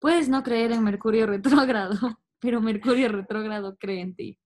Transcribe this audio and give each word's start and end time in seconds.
Puedes 0.00 0.28
no 0.28 0.44
creer 0.44 0.70
en 0.70 0.84
Mercurio 0.84 1.26
retrógrado, 1.26 1.92
pero 2.38 2.60
Mercurio 2.60 3.08
retrógrado 3.08 3.76
cree 3.78 4.00
en 4.00 4.14
ti. 4.14 4.38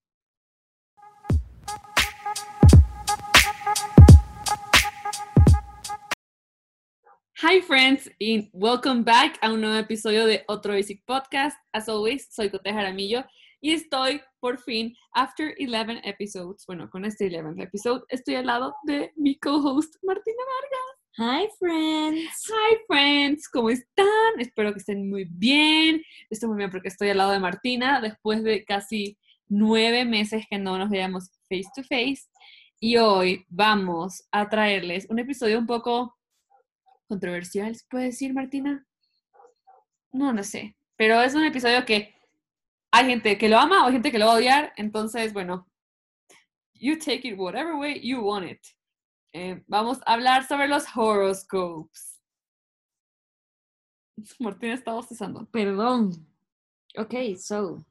Hi 7.42 7.60
friends 7.60 8.10
and 8.18 8.48
welcome 8.54 9.02
back 9.02 9.36
a 9.42 9.52
un 9.52 9.60
nuevo 9.60 9.76
episodio 9.76 10.24
de 10.24 10.42
Otro 10.48 10.72
Basic 10.72 11.04
Podcast. 11.04 11.58
As 11.72 11.86
always, 11.86 12.32
soy 12.32 12.48
Cote 12.48 12.72
Jaramillo 12.72 13.22
y 13.60 13.72
estoy 13.72 14.22
por 14.40 14.58
fin, 14.58 14.96
after 15.12 15.54
11 15.60 16.00
episodes, 16.04 16.64
bueno, 16.66 16.88
con 16.88 17.04
este 17.04 17.26
11 17.26 17.62
episode, 17.62 18.02
estoy 18.08 18.36
al 18.36 18.46
lado 18.46 18.74
de 18.84 19.12
mi 19.16 19.38
co-host 19.38 19.96
Martina 20.02 20.42
Vargas. 20.46 21.01
Hi 21.18 21.46
friends. 21.58 22.46
Hi 22.48 22.78
friends, 22.86 23.46
¿cómo 23.46 23.68
están? 23.68 24.06
Espero 24.38 24.72
que 24.72 24.78
estén 24.78 25.10
muy 25.10 25.26
bien. 25.26 26.02
Estoy 26.30 26.48
muy 26.48 26.56
bien 26.56 26.70
porque 26.70 26.88
estoy 26.88 27.10
al 27.10 27.18
lado 27.18 27.32
de 27.32 27.38
Martina 27.38 28.00
después 28.00 28.42
de 28.42 28.64
casi 28.64 29.18
nueve 29.46 30.06
meses 30.06 30.46
que 30.48 30.56
no 30.56 30.78
nos 30.78 30.88
veíamos 30.88 31.30
face 31.50 31.68
to 31.76 31.82
face. 31.82 32.22
Y 32.80 32.96
hoy 32.96 33.44
vamos 33.50 34.26
a 34.32 34.48
traerles 34.48 35.06
un 35.10 35.18
episodio 35.18 35.58
un 35.58 35.66
poco 35.66 36.16
controversial, 37.08 37.76
¿se 37.76 37.84
puede 37.90 38.06
decir, 38.06 38.32
Martina? 38.32 38.86
No, 40.12 40.32
no 40.32 40.42
sé. 40.42 40.74
Pero 40.96 41.20
es 41.20 41.34
un 41.34 41.44
episodio 41.44 41.84
que 41.84 42.14
hay 42.90 43.06
gente 43.06 43.36
que 43.36 43.50
lo 43.50 43.58
ama 43.58 43.84
o 43.84 43.88
hay 43.88 43.92
gente 43.92 44.12
que 44.12 44.18
lo 44.18 44.28
va 44.28 44.32
a 44.32 44.36
odiar. 44.36 44.72
Entonces, 44.78 45.34
bueno, 45.34 45.70
you 46.72 46.98
take 46.98 47.28
it 47.28 47.38
whatever 47.38 47.74
way 47.74 48.00
you 48.00 48.22
want 48.22 48.50
it. 48.50 48.60
Eh, 49.34 49.62
vamos 49.66 49.98
a 50.04 50.12
hablar 50.12 50.46
sobre 50.46 50.68
los 50.68 50.84
horoscopes. 50.94 52.20
Martina 54.38 54.74
está 54.74 54.92
bostezando. 54.92 55.46
Perdón. 55.50 56.26
Ok, 56.96 57.14
so. 57.38 57.84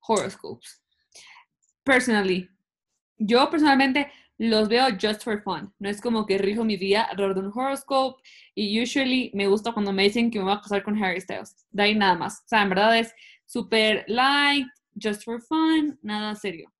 Horoscopes. 0.00 0.82
Personally, 1.84 2.48
yo 3.18 3.50
personalmente 3.50 4.10
los 4.38 4.68
veo 4.68 4.86
just 5.00 5.24
for 5.24 5.42
fun. 5.42 5.72
No 5.78 5.88
es 5.88 6.00
como 6.00 6.26
que 6.26 6.38
rijo 6.38 6.64
mi 6.64 6.76
día 6.76 7.02
alrededor 7.04 7.34
de 7.34 7.48
un 7.48 7.52
horoscope. 7.54 8.22
Y 8.54 8.80
usually 8.80 9.30
me 9.34 9.48
gusta 9.48 9.72
cuando 9.72 9.92
me 9.92 10.04
dicen 10.04 10.30
que 10.30 10.38
me 10.38 10.44
voy 10.44 10.54
a 10.54 10.60
casar 10.60 10.84
con 10.84 11.02
Harry 11.02 11.20
Styles. 11.20 11.66
De 11.70 11.82
ahí 11.82 11.94
nada 11.94 12.14
más. 12.14 12.40
O 12.44 12.48
sea, 12.48 12.62
en 12.62 12.68
verdad 12.68 12.98
es 12.98 13.12
súper 13.44 14.04
light, 14.06 14.68
just 15.00 15.24
for 15.24 15.40
fun, 15.42 15.98
nada 16.02 16.34
serio. 16.34 16.72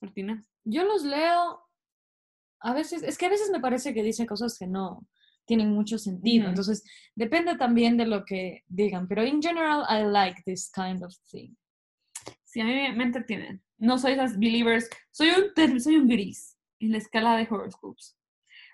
Martina. 0.00 0.42
Yo 0.64 0.84
los 0.84 1.02
leo 1.02 1.67
a 2.60 2.74
veces, 2.74 3.02
es 3.02 3.18
que 3.18 3.26
a 3.26 3.30
veces 3.30 3.50
me 3.50 3.60
parece 3.60 3.94
que 3.94 4.02
dicen 4.02 4.26
cosas 4.26 4.58
que 4.58 4.66
no 4.66 5.06
tienen 5.46 5.70
mucho 5.72 5.98
sentido. 5.98 6.44
Ujú. 6.44 6.50
Entonces, 6.50 6.84
depende 7.14 7.56
también 7.56 7.96
de 7.96 8.06
lo 8.06 8.24
que 8.24 8.64
digan. 8.68 9.08
Pero 9.08 9.24
in 9.24 9.42
general, 9.42 9.84
I 9.88 10.04
like 10.04 10.42
this 10.44 10.70
kind 10.72 11.02
of 11.02 11.14
thing. 11.30 11.54
Sí, 12.44 12.60
a 12.60 12.64
mí 12.64 12.74
me, 12.74 12.92
me 12.92 13.04
entretienen. 13.04 13.62
No 13.78 13.98
soy 13.98 14.12
esas 14.12 14.38
believers. 14.38 14.88
Soy 15.10 15.30
un, 15.30 15.80
soy 15.80 15.96
un 15.96 16.08
gris 16.08 16.56
en 16.80 16.92
la 16.92 16.98
escala 16.98 17.36
de 17.36 17.46
horoscopes. 17.50 18.16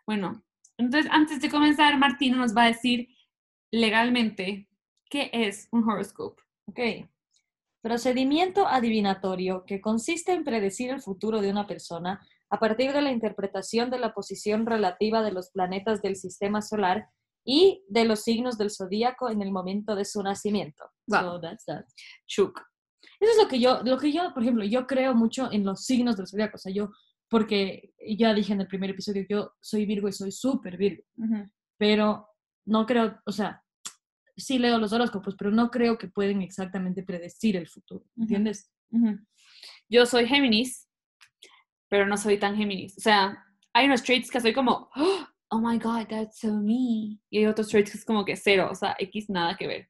Bueno, 0.06 0.44
entonces 0.76 1.10
antes 1.12 1.40
de 1.40 1.50
comenzar, 1.50 1.96
Martina 1.98 2.36
nos 2.36 2.54
va 2.54 2.64
a 2.64 2.68
decir 2.68 3.08
legalmente 3.70 4.68
qué 5.08 5.30
es 5.32 5.68
un 5.70 5.88
horoscope. 5.88 6.42
Ok. 6.66 6.80
Procedimiento 7.80 8.66
adivinatorio 8.66 9.64
que 9.66 9.80
consiste 9.80 10.32
en 10.32 10.42
predecir 10.42 10.90
el 10.90 11.00
futuro 11.00 11.40
de 11.40 11.50
una 11.50 11.66
persona 11.66 12.26
a 12.54 12.60
partir 12.60 12.92
de 12.92 13.02
la 13.02 13.10
interpretación 13.10 13.90
de 13.90 13.98
la 13.98 14.14
posición 14.14 14.64
relativa 14.64 15.24
de 15.24 15.32
los 15.32 15.50
planetas 15.50 16.00
del 16.02 16.14
sistema 16.14 16.62
solar 16.62 17.08
y 17.44 17.82
de 17.88 18.04
los 18.04 18.22
signos 18.22 18.56
del 18.58 18.70
zodíaco 18.70 19.28
en 19.28 19.42
el 19.42 19.50
momento 19.50 19.96
de 19.96 20.04
su 20.04 20.22
nacimiento. 20.22 20.84
Wow. 21.08 21.20
So 21.20 21.40
that's 21.40 21.64
that. 21.64 21.84
Chuk. 22.28 22.60
Eso 23.18 23.32
es 23.32 23.42
lo 23.42 23.48
que 23.48 23.58
yo, 23.58 23.82
lo 23.82 23.98
que 23.98 24.12
yo, 24.12 24.32
por 24.32 24.44
ejemplo, 24.44 24.64
yo 24.64 24.86
creo 24.86 25.14
mucho 25.14 25.50
en 25.50 25.64
los 25.64 25.84
signos 25.84 26.16
del 26.16 26.28
zodiaco. 26.28 26.54
O 26.54 26.58
sea, 26.58 26.72
yo, 26.72 26.90
porque 27.28 27.92
ya 28.16 28.32
dije 28.32 28.52
en 28.52 28.60
el 28.60 28.68
primer 28.68 28.90
episodio, 28.90 29.26
yo 29.28 29.50
soy 29.60 29.84
Virgo 29.84 30.06
y 30.06 30.12
soy 30.12 30.30
súper 30.30 30.76
Virgo, 30.76 31.02
pero 31.76 32.28
no 32.66 32.86
creo, 32.86 33.20
o 33.26 33.32
sea, 33.32 33.64
sí 34.36 34.60
leo 34.60 34.78
los 34.78 34.92
horóscopos, 34.92 35.34
pero 35.36 35.50
no 35.50 35.72
creo 35.72 35.98
que 35.98 36.06
pueden 36.06 36.40
exactamente 36.40 37.02
predecir 37.02 37.56
el 37.56 37.68
futuro. 37.68 38.04
¿entiendes? 38.16 38.70
Ujú. 38.92 39.18
Yo 39.88 40.06
soy 40.06 40.28
Géminis, 40.28 40.83
pero 41.94 42.06
no 42.08 42.16
soy 42.16 42.38
tan 42.38 42.56
Géminis. 42.56 42.98
O 42.98 43.00
sea, 43.00 43.38
hay 43.72 43.86
unos 43.86 44.02
traits 44.02 44.28
que 44.28 44.40
soy 44.40 44.52
como, 44.52 44.90
oh 45.48 45.60
my 45.60 45.78
god, 45.78 46.08
that's 46.08 46.40
so 46.40 46.52
me. 46.52 47.20
Y 47.30 47.38
hay 47.38 47.46
otros 47.46 47.68
traits 47.68 47.92
que 47.92 47.98
es 47.98 48.04
como 48.04 48.24
que 48.24 48.34
cero, 48.34 48.68
o 48.68 48.74
sea, 48.74 48.96
X 48.98 49.30
nada 49.30 49.56
que 49.56 49.68
ver. 49.68 49.88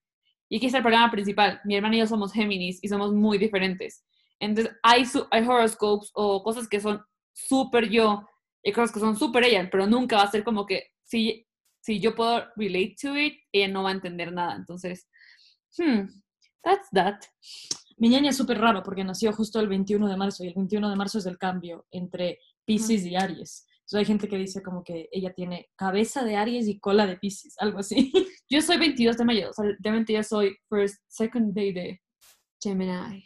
Y 0.50 0.58
aquí 0.58 0.66
está 0.66 0.76
el 0.78 0.84
problema 0.84 1.10
principal. 1.10 1.62
Mi 1.64 1.76
hermana 1.76 1.96
y 1.96 2.00
yo 2.00 2.06
somos 2.06 2.34
Géminis 2.34 2.78
y 2.82 2.88
somos 2.88 3.14
muy 3.14 3.38
diferentes. 3.38 4.04
Entonces, 4.38 4.74
hay, 4.82 5.04
hay 5.30 5.48
horoscopes 5.48 6.10
o 6.12 6.42
cosas 6.42 6.68
que 6.68 6.78
son 6.78 7.02
súper 7.32 7.88
yo 7.88 8.28
y 8.62 8.70
cosas 8.70 8.92
que 8.92 9.00
son 9.00 9.16
súper 9.16 9.44
ella, 9.44 9.66
pero 9.72 9.86
nunca 9.86 10.16
va 10.16 10.24
a 10.24 10.30
ser 10.30 10.44
como 10.44 10.66
que 10.66 10.88
si, 11.04 11.46
si 11.80 12.00
yo 12.00 12.14
puedo 12.14 12.44
relate 12.54 12.96
to 13.00 13.16
it, 13.16 13.32
ella 13.50 13.68
no 13.68 13.84
va 13.84 13.88
a 13.88 13.94
entender 13.94 14.30
nada. 14.30 14.56
Entonces, 14.56 15.08
hmm, 15.78 16.02
that's 16.62 16.90
that. 16.92 17.24
Mi 18.04 18.10
niña 18.10 18.28
es 18.28 18.36
súper 18.36 18.58
raro 18.58 18.82
porque 18.82 19.02
nació 19.02 19.32
justo 19.32 19.58
el 19.60 19.66
21 19.66 20.06
de 20.06 20.18
marzo 20.18 20.44
y 20.44 20.48
el 20.48 20.52
21 20.52 20.90
de 20.90 20.96
marzo 20.96 21.16
es 21.16 21.24
el 21.24 21.38
cambio 21.38 21.86
entre 21.90 22.38
Pisces 22.66 23.02
y 23.06 23.16
Aries. 23.16 23.66
Entonces 23.76 23.98
hay 23.98 24.04
gente 24.04 24.28
que 24.28 24.36
dice 24.36 24.62
como 24.62 24.84
que 24.84 25.08
ella 25.10 25.32
tiene 25.32 25.70
cabeza 25.74 26.22
de 26.22 26.36
Aries 26.36 26.68
y 26.68 26.78
cola 26.78 27.06
de 27.06 27.16
Pisces, 27.16 27.54
algo 27.58 27.78
así. 27.78 28.12
Yo 28.50 28.60
soy 28.60 28.76
22 28.76 29.16
de 29.16 29.24
mayo, 29.24 29.48
o 29.48 29.52
sea, 29.54 29.64
realmente 29.80 30.12
ya 30.12 30.22
soy 30.22 30.54
first, 30.68 31.02
second 31.08 31.54
day 31.54 31.72
de 31.72 32.02
Gemini. 32.62 33.24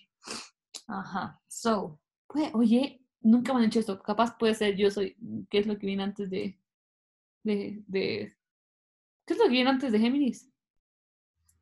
Ajá. 0.86 1.42
So, 1.48 1.98
Puede- 2.28 2.52
oye, 2.54 3.02
nunca 3.20 3.52
me 3.52 3.58
han 3.58 3.64
dicho 3.70 3.80
esto. 3.80 4.00
Capaz 4.00 4.38
puede 4.38 4.54
ser 4.54 4.76
yo 4.76 4.92
soy, 4.92 5.16
¿qué 5.50 5.58
es 5.58 5.66
lo 5.66 5.76
que 5.76 5.88
viene 5.88 6.04
antes 6.04 6.30
de, 6.30 6.56
de, 7.42 7.82
de, 7.88 8.32
qué 9.26 9.34
es 9.34 9.38
lo 9.38 9.46
que 9.46 9.50
viene 9.50 9.70
antes 9.70 9.90
de 9.90 9.98
Géminis? 9.98 10.48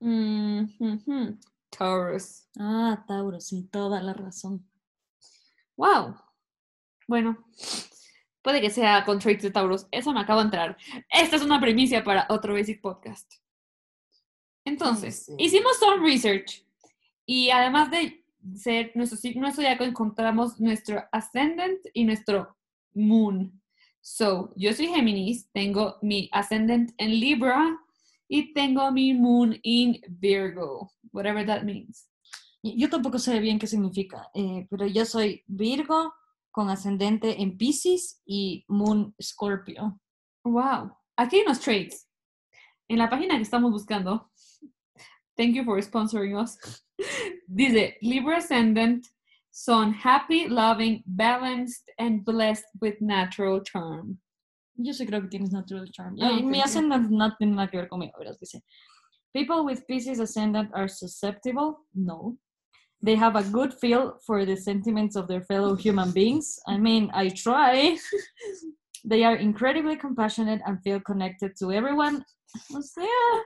Mm, 0.00 0.64
ujú, 0.78 1.38
Taurus. 1.76 2.48
ah, 2.58 3.04
Tauro, 3.06 3.40
sí, 3.40 3.68
toda 3.70 4.00
la 4.02 4.14
razón. 4.14 4.66
Wow. 5.76 6.16
Bueno, 7.06 7.44
puede 8.42 8.60
que 8.60 8.70
sea 8.70 9.04
con 9.04 9.18
traits 9.18 9.42
de 9.42 9.50
Taurus. 9.50 9.86
Eso 9.90 10.12
me 10.12 10.20
acaba 10.20 10.40
de 10.40 10.46
entrar. 10.46 10.76
Esta 11.10 11.36
es 11.36 11.42
una 11.42 11.60
primicia 11.60 12.02
para 12.02 12.26
otro 12.30 12.54
Basic 12.54 12.80
Podcast. 12.80 13.30
Entonces, 14.64 15.26
sí. 15.26 15.34
hicimos 15.38 15.78
some 15.78 16.04
research 16.04 16.64
y 17.24 17.50
además 17.50 17.90
de 17.90 18.24
ser 18.56 18.92
nuestro 18.94 19.18
signo 19.18 19.52
zodiaco, 19.52 19.84
encontramos 19.84 20.60
nuestro 20.60 21.04
ascendant 21.12 21.80
y 21.92 22.04
nuestro 22.04 22.56
moon. 22.94 23.60
So, 24.00 24.52
yo 24.56 24.72
soy 24.72 24.86
Géminis, 24.86 25.50
tengo 25.52 25.98
mi 26.00 26.28
ascendant 26.32 26.92
en 26.96 27.18
Libra 27.18 27.76
y 28.28 28.52
tengo 28.52 28.90
mi 28.90 29.14
moon 29.14 29.58
in 29.62 30.00
Virgo, 30.08 30.90
whatever 31.12 31.44
that 31.44 31.62
means. 31.64 32.08
Yo 32.62 32.88
tampoco 32.88 33.18
sé 33.18 33.38
bien 33.38 33.58
qué 33.58 33.66
significa, 33.66 34.28
eh, 34.34 34.66
pero 34.70 34.86
yo 34.86 35.04
soy 35.04 35.42
Virgo 35.46 36.12
con 36.50 36.68
ascendente 36.70 37.40
en 37.40 37.56
Pisces 37.56 38.20
y 38.26 38.64
Moon 38.68 39.14
Scorpio. 39.20 40.00
Wow. 40.44 40.96
Aquí 41.16 41.36
hay 41.36 41.42
unos 41.42 41.60
traits. 41.60 42.08
En 42.88 42.98
la 42.98 43.08
página 43.08 43.36
que 43.36 43.42
estamos 43.42 43.70
buscando, 43.70 44.30
thank 45.36 45.54
you 45.54 45.64
for 45.64 45.80
sponsoring 45.82 46.36
us, 46.36 46.58
dice 47.46 47.98
Libra 48.00 48.38
Ascendant 48.38 49.06
son 49.56 49.92
happy, 49.94 50.48
loving, 50.48 51.02
balanced, 51.06 51.90
and 51.98 52.24
blessed 52.24 52.66
with 52.78 53.00
natural 53.00 53.60
charm. 53.62 54.18
Yo 54.78 54.92
sí 54.92 55.06
creo 55.06 55.22
que 55.22 55.28
tienes 55.28 55.52
natural 55.52 55.90
charm. 55.90 56.16
Ah, 56.20 56.30
Eh, 56.30 56.40
ok, 56.42 56.44
Mi 56.44 56.60
ascendant 56.60 57.10
no 57.10 57.34
tiene 57.36 57.54
nada 57.54 57.68
que 57.70 57.78
ver 57.78 57.88
conmigo, 57.88 58.18
verás, 58.18 58.38
dice. 58.38 58.62
People 59.32 59.64
with 59.64 59.86
Pisces 59.86 60.18
ascendant 60.20 60.70
are 60.74 60.88
susceptible? 60.88 61.78
No. 61.94 62.38
They 63.02 63.16
have 63.16 63.36
a 63.36 63.42
good 63.42 63.74
feel 63.74 64.18
for 64.26 64.44
the 64.46 64.56
sentiments 64.56 65.16
of 65.16 65.28
their 65.28 65.42
fellow 65.42 65.74
human 65.76 66.10
beings. 66.12 66.58
I 66.66 66.78
mean, 66.78 67.10
I 67.12 67.28
try. 67.28 67.98
they 69.04 69.22
are 69.24 69.36
incredibly 69.36 69.96
compassionate 69.96 70.60
and 70.66 70.82
feel 70.82 71.00
connected 71.00 71.52
to 71.58 71.72
everyone. 71.72 72.24
O 72.74 72.80
sea, 72.80 73.42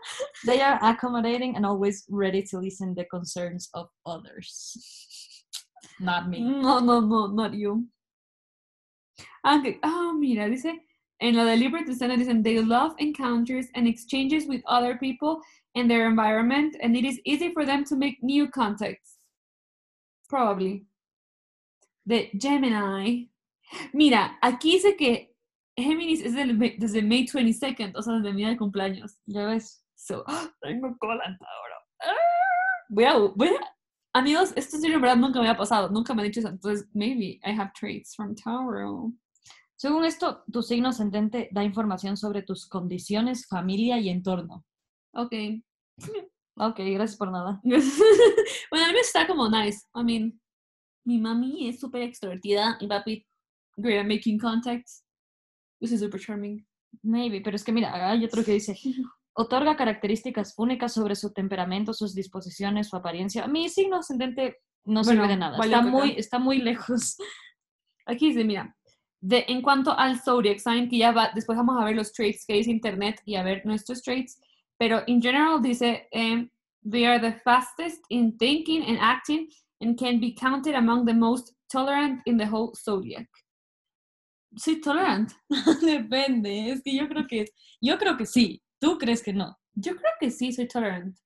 they 0.46 0.60
are 0.60 0.78
accommodating 0.82 1.56
and 1.56 1.66
always 1.66 2.04
ready 2.08 2.42
to 2.50 2.58
listen 2.60 2.94
the 2.94 3.04
concerns 3.06 3.68
of 3.74 3.88
others. 4.06 4.76
Not 5.98 6.28
me. 6.28 6.40
No, 6.40 6.78
no, 6.78 7.00
no, 7.00 7.26
not 7.26 7.52
you. 7.54 7.86
Aunque, 9.44 9.78
ah, 9.82 10.12
mira, 10.16 10.48
dice, 10.48 10.78
en 11.20 11.36
lo 11.36 11.44
de 11.44 11.56
Libra 11.56 11.80
Ascendant 11.80 12.42
they 12.44 12.58
love 12.60 12.94
encounters 12.98 13.66
and 13.74 13.86
exchanges 13.86 14.46
with 14.46 14.62
other 14.66 14.96
people 14.98 15.40
and 15.74 15.90
their 15.90 16.06
environment, 16.08 16.76
and 16.82 16.96
it 16.96 17.04
is 17.04 17.20
easy 17.24 17.52
for 17.52 17.64
them 17.64 17.84
to 17.84 17.96
make 17.96 18.18
new 18.22 18.48
contacts. 18.48 19.16
Probably. 20.28 20.86
The 22.06 22.30
Gemini. 22.36 23.26
Mira, 23.92 24.36
aquí 24.42 24.72
dice 24.72 24.96
que 24.96 25.28
Géminis 25.78 26.22
es 26.22 26.34
del 26.34 26.58
desde 26.78 27.02
May 27.02 27.26
22nd, 27.26 27.92
o 27.96 28.02
sea, 28.02 28.14
desde 28.14 28.32
mi 28.32 28.42
día 28.42 28.48
de 28.50 28.56
cumpleaños. 28.56 29.18
Ya 29.26 29.46
ves. 29.46 29.82
So, 29.96 30.24
tengo 30.62 30.96
cola 30.98 31.22
ahora. 31.24 31.76
Ah, 32.02 32.14
voy 32.88 33.04
a, 33.04 33.18
voy 33.36 33.48
a- 33.48 33.74
amigos, 34.18 34.52
esto 34.56 34.76
en 34.82 35.00
verdad 35.00 35.16
nunca 35.16 35.40
me 35.40 35.48
ha 35.48 35.56
pasado, 35.56 35.90
nunca 35.90 36.14
me 36.14 36.22
han 36.22 36.28
dicho 36.28 36.40
eso, 36.40 36.48
entonces 36.48 36.88
maybe 36.94 37.38
I 37.44 37.52
have 37.52 37.72
traits 37.74 38.14
from 38.16 38.34
Tauro. 38.34 39.12
Según 39.80 40.04
esto, 40.04 40.44
tu 40.52 40.60
signo 40.60 40.90
ascendente 40.90 41.48
da 41.52 41.64
información 41.64 42.18
sobre 42.18 42.42
tus 42.42 42.68
condiciones, 42.68 43.46
familia 43.46 43.98
y 43.98 44.10
entorno. 44.10 44.66
Ok. 45.14 45.32
Ok, 46.56 46.80
gracias 46.80 47.16
por 47.16 47.32
nada. 47.32 47.62
bueno, 47.64 48.84
a 48.84 48.88
mí 48.88 48.92
me 48.92 49.00
está 49.00 49.26
como 49.26 49.48
nice. 49.48 49.86
I 49.94 50.04
mean, 50.04 50.40
mi 51.06 51.16
mami 51.18 51.66
es 51.70 51.80
súper 51.80 52.02
extrovertida 52.02 52.76
y 52.78 52.88
papi 52.88 53.26
great 53.78 54.00
at 54.00 54.06
making 54.06 54.38
contacts. 54.38 55.02
This 55.80 55.92
is 55.92 56.00
super 56.00 56.20
charming. 56.20 56.66
Maybe, 57.02 57.40
pero 57.40 57.56
es 57.56 57.64
que 57.64 57.72
mira, 57.72 58.10
hay 58.10 58.22
otro 58.22 58.44
que 58.44 58.52
dice, 58.52 58.76
otorga 59.32 59.76
características 59.76 60.52
únicas 60.58 60.92
sobre 60.92 61.16
su 61.16 61.32
temperamento, 61.32 61.94
sus 61.94 62.14
disposiciones, 62.14 62.88
su 62.88 62.96
apariencia. 62.96 63.46
Mi 63.46 63.70
signo 63.70 63.96
ascendente 63.96 64.58
no 64.84 65.04
sirve 65.04 65.20
Bueno, 65.20 65.32
de 65.32 65.38
nada. 65.38 65.58
Está 65.58 65.80
muy, 65.80 66.10
está 66.18 66.38
muy 66.38 66.58
lejos. 66.58 67.16
Aquí 68.04 68.28
dice, 68.28 68.44
mira, 68.44 68.76
de, 69.20 69.44
en 69.48 69.62
cuanto 69.62 69.96
al 69.96 70.18
zodiac 70.18 70.58
sign, 70.58 70.88
que 70.88 70.98
ya 70.98 71.12
va, 71.12 71.30
después 71.34 71.56
vamos 71.56 71.80
a 71.80 71.84
ver 71.84 71.94
los 71.94 72.12
traits 72.12 72.44
que 72.46 72.54
dice 72.54 72.70
internet 72.70 73.20
y 73.24 73.36
a 73.36 73.42
ver 73.42 73.64
nuestros 73.66 74.02
traits, 74.02 74.40
pero 74.78 75.02
in 75.06 75.20
general 75.20 75.60
dice, 75.60 76.08
em, 76.10 76.48
they 76.90 77.04
are 77.04 77.20
the 77.20 77.38
fastest 77.40 78.02
in 78.08 78.36
thinking 78.38 78.82
and 78.84 78.98
acting 79.00 79.48
and 79.80 79.98
can 79.98 80.18
be 80.20 80.34
counted 80.34 80.74
among 80.74 81.04
the 81.04 81.14
most 81.14 81.52
tolerant 81.70 82.20
in 82.24 82.38
the 82.38 82.46
whole 82.46 82.72
zodiac. 82.74 83.28
Sí, 84.56 84.80
tolerant. 84.80 85.32
Depende, 85.82 86.70
es 86.70 86.82
que 86.82 86.96
yo 86.96 87.08
creo 87.08 87.26
que 87.26 87.44
yo 87.80 87.98
creo 87.98 88.16
que 88.16 88.26
sí. 88.26 88.62
¿Tú 88.80 88.98
crees 88.98 89.22
que 89.22 89.32
no? 89.32 89.56
Yo 89.74 89.94
creo 89.94 90.12
que 90.18 90.30
sí, 90.30 90.52
soy 90.52 90.66
tolerant. 90.66 91.16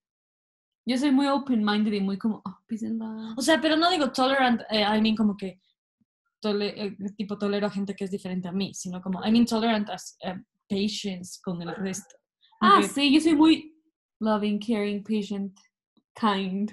Yo 0.87 0.99
soy 0.99 1.12
muy 1.12 1.29
open-minded 1.29 1.93
y 1.93 2.00
muy 2.00 2.19
como, 2.19 2.43
oh, 2.44 2.58
peace 2.67 2.85
and 2.87 2.99
love. 2.99 3.38
O 3.38 3.40
sea, 3.40 3.61
pero 3.61 3.76
no 3.76 3.88
digo 3.90 4.11
tolerant, 4.12 4.61
eh, 4.70 4.82
I 4.82 5.00
mean 5.00 5.17
como 5.17 5.37
que 5.37 5.61
tole- 6.44 6.75
eh, 6.76 6.96
tipo 7.17 7.37
tolero 7.38 7.67
a 7.67 7.70
gente 7.70 7.94
que 7.94 8.05
es 8.05 8.11
diferente 8.11 8.49
a 8.49 8.52
mí, 8.52 8.75
sino 8.75 9.00
como 9.00 9.20
I 9.25 9.31
mean 9.32 9.46
tolerant 9.46 9.88
as 9.91 10.17
eh, 10.23 10.35
patience 10.69 11.41
con 11.43 11.61
el 11.62 11.75
resto. 11.76 12.14
Ah, 12.61 12.82
sí, 12.82 13.12
yo 13.12 13.20
soy 13.20 13.35
muy 13.35 13.75
loving, 14.20 14.58
caring, 14.58 15.02
patient, 15.02 15.52
kind. 16.14 16.70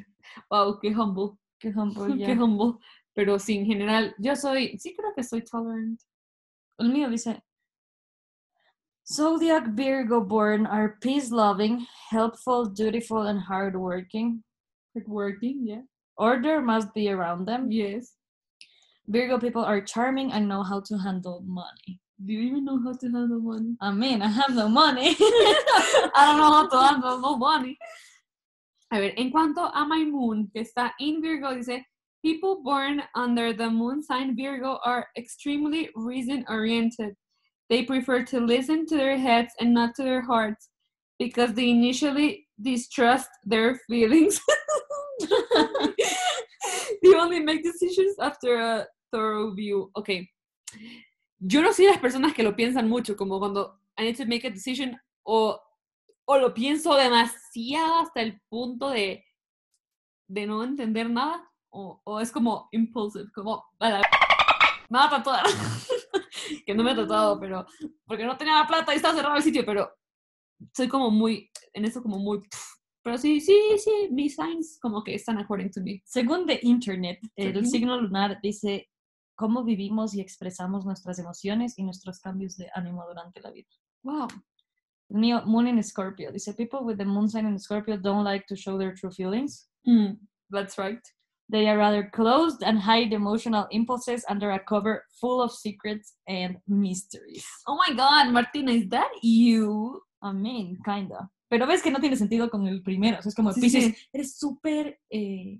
Wow, 0.50 0.80
qué 0.80 0.90
humble. 0.94 1.38
qué 1.60 1.70
humble, 1.70 2.18
Qué 2.26 2.34
humble. 2.34 2.78
Pero 3.14 3.38
sí, 3.40 3.58
en 3.58 3.66
general, 3.66 4.14
yo 4.20 4.36
soy, 4.36 4.78
sí 4.80 4.96
creo 4.96 5.14
que 5.16 5.24
soy 5.24 5.44
tolerant. 5.44 6.00
El 6.78 6.90
mío 6.94 7.10
dice 7.10 7.42
Zodiac 9.06 9.76
Virgo 9.76 10.22
born 10.22 10.66
are 10.66 10.98
peace 11.02 11.32
loving, 11.32 11.86
helpful, 12.10 12.66
dutiful, 12.66 13.28
and 13.28 13.40
hardworking. 13.40 14.44
Like 14.96 15.08
working, 15.08 15.66
yeah. 15.68 15.82
Order 16.18 16.62
must 16.62 16.94
be 16.94 17.10
around 17.10 17.46
them. 17.48 17.72
Yes. 17.72 18.16
Virgo 19.08 19.40
people 19.40 19.64
are 19.64 19.82
charming 19.82 20.32
and 20.32 20.48
know 20.48 20.64
how 20.64 20.80
to 20.82 20.98
handle 20.98 21.44
money. 21.46 22.00
Do 22.24 22.34
you 22.34 22.42
even 22.42 22.66
know 22.66 22.80
how 22.84 22.94
to 22.94 23.06
handle 23.10 23.40
money? 23.40 23.76
I 23.82 23.92
mean, 23.92 24.22
I 24.22 24.28
have 24.28 24.54
no 24.54 24.70
money. 24.70 25.16
I 25.20 26.26
don't 26.26 26.38
know 26.38 26.52
how 26.52 26.68
to 26.68 26.88
handle 26.88 27.20
no 27.20 27.36
money. 27.36 27.78
A 28.94 29.00
ver, 29.00 29.14
en 29.18 29.32
cuanto 29.32 29.72
a 29.74 29.86
my 29.86 30.04
moon, 30.04 30.50
que 30.54 30.64
está 30.64 30.92
in 31.00 31.22
Virgo, 31.22 31.56
dice, 31.56 31.82
people 32.22 32.62
born 32.62 33.02
under 33.16 33.54
the 33.54 33.70
moon 33.70 34.04
sign 34.04 34.36
Virgo 34.36 34.80
are 34.86 35.08
extremely 35.18 35.90
reason 35.96 36.46
oriented. 36.48 37.16
They 37.70 37.84
prefer 37.84 38.24
to 38.26 38.40
listen 38.40 38.86
to 38.88 38.98
their 38.98 39.18
heads 39.18 39.54
and 39.60 39.74
not 39.74 39.96
to 39.96 40.04
their 40.04 40.22
hearts 40.22 40.70
because 41.18 41.54
they 41.54 41.70
initially 41.70 42.48
distrust 42.62 43.30
their 43.46 43.80
feelings. 43.88 44.40
they 47.12 47.16
only 47.16 47.40
make 47.40 47.64
decisions 47.64 48.18
after 48.20 48.60
a 48.60 48.88
thorough 49.12 49.54
view. 49.54 49.90
Ok. 49.94 50.10
Yo 51.40 51.62
no 51.62 51.74
soy 51.74 51.86
de 51.86 51.92
las 51.92 52.02
personas 52.02 52.34
que 52.34 52.44
lo 52.44 52.56
piensan 52.56 52.88
mucho, 52.88 53.16
como 53.18 53.40
cuando 53.40 53.80
I 53.98 54.04
need 54.04 54.18
to 54.18 54.26
make 54.26 54.46
a 54.46 54.52
decision 54.52 55.00
o, 55.24 55.60
lo 56.28 56.54
pienso 56.54 56.96
demasiado 56.96 58.00
hasta 58.00 58.22
el 58.22 58.40
punto 58.48 58.90
de, 58.90 59.26
no 60.30 60.64
entender 60.64 61.10
nada, 61.10 61.50
o, 61.70 62.20
es 62.22 62.32
como 62.32 62.70
impulsive, 62.72 63.30
como 63.34 63.66
a 63.80 63.90
la- 63.90 64.10
me 64.90 65.00
va 65.00 65.44
que 66.66 66.74
no 66.74 66.84
me 66.84 66.92
he 66.92 66.96
tatuado, 66.96 67.40
pero 67.40 67.66
porque 68.06 68.26
no 68.26 68.38
tenía 68.38 68.56
la 68.56 68.68
plata 68.68 68.94
y 68.94 68.98
estaba 68.98 69.16
cerrado 69.16 69.36
el 69.36 69.44
sitio, 69.44 69.66
pero 69.66 69.90
soy 70.74 70.88
como 70.88 71.10
muy, 71.10 71.50
en 71.74 71.86
eso 71.86 72.02
como 72.02 72.20
muy, 72.20 72.42
pero 73.04 73.18
sí, 73.18 73.42
sí, 73.42 73.58
sí, 73.78 74.10
mis 74.12 74.36
signs 74.36 74.78
como 74.80 75.04
que 75.04 75.16
están 75.16 75.38
according 75.38 75.72
to 75.72 75.82
me. 75.82 76.02
Según 76.06 76.46
The 76.46 76.60
Internet, 76.62 77.20
el 77.36 77.66
signo 77.66 78.00
lunar 78.00 78.40
dice 78.42 78.90
cómo 79.36 79.64
vivimos 79.64 80.14
y 80.14 80.22
expresamos 80.22 80.86
nuestras 80.86 81.18
emociones 81.18 81.78
y 81.78 81.84
nuestros 81.84 82.20
cambios 82.20 82.58
de 82.58 82.70
ánimo 82.76 83.04
durante 83.08 83.42
la 83.42 83.52
vida. 83.52 83.70
Wow. 84.04 84.28
Mío, 85.10 85.44
Moon 85.46 85.68
in 85.68 85.84
Scorpio, 85.84 86.32
dice 86.32 86.54
people 86.54 86.82
with 86.84 86.98
the 86.98 87.06
moon 87.06 87.28
sign 87.28 87.46
in 87.46 87.60
Scorpio 87.60 87.98
don't 87.98 88.24
like 88.24 88.46
to 88.48 88.56
show 88.56 88.78
their 88.78 88.94
true 88.94 89.12
feelings. 89.12 89.68
Mm, 89.86 90.18
that's 90.50 90.78
right. 90.78 91.02
They 91.50 91.68
are 91.68 91.78
rather 91.78 92.10
closed 92.14 92.64
and 92.64 92.80
hide 92.80 93.12
emotional 93.12 93.68
impulses 93.72 94.24
under 94.30 94.52
a 94.52 94.60
cover 94.60 95.04
full 95.20 95.42
of 95.42 95.52
secrets 95.52 96.14
and 96.28 96.58
mysteries. 96.66 97.46
Oh 97.68 97.76
my 97.76 97.94
god, 97.94 98.32
Martina, 98.32 98.72
is 98.72 98.88
that 98.90 99.12
you? 99.22 100.02
I 100.22 100.32
mean, 100.32 100.78
kinda. 100.86 101.30
Pero 101.52 101.68
ves 101.68 101.84
que 101.84 101.92
no 101.92 102.00
tiene 102.00 102.16
sentido 102.16 102.50
con 102.50 102.66
el 102.66 102.82
primero. 102.82 103.20
O 103.20 103.22
sea, 103.22 103.30
es 103.30 103.36
como 103.36 103.52
Sí, 103.52 103.60
Pisces, 103.60 103.84
sí. 103.88 103.96
eres 104.14 104.38
súper 104.38 104.98
eh, 105.10 105.60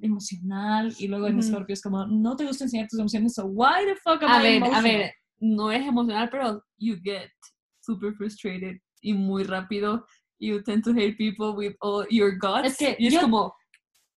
emocional 0.00 0.94
y 0.98 1.08
luego 1.08 1.26
en 1.26 1.38
Ujú. 1.40 1.48
Scorpio 1.48 1.74
es 1.74 1.82
como, 1.82 2.06
no 2.06 2.36
te 2.36 2.46
gusta 2.46 2.64
enseñar 2.64 2.86
tus 2.88 3.00
emociones, 3.00 3.34
so 3.34 3.44
why 3.46 3.84
the 3.84 3.96
fuck 3.96 4.22
am 4.22 4.30
A 4.30 4.40
I 4.40 4.42
ver, 4.42 4.52
a 4.52 4.56
emotional? 4.68 4.82
ver, 4.84 5.14
no 5.40 5.72
es 5.72 5.84
emocional, 5.86 6.28
pero 6.30 6.62
you 6.78 6.96
get 7.02 7.30
super 7.80 8.14
frustrated 8.14 8.76
y 9.02 9.12
muy 9.12 9.42
rápido. 9.42 10.06
You 10.38 10.62
tend 10.62 10.84
to 10.84 10.90
hate 10.92 11.16
people 11.16 11.50
with 11.56 11.74
all 11.80 12.06
your 12.10 12.38
guts. 12.38 12.66
Es 12.68 12.76
que 12.76 12.96
y 12.98 13.08
es 13.08 13.14
yo- 13.14 13.20
como, 13.22 13.54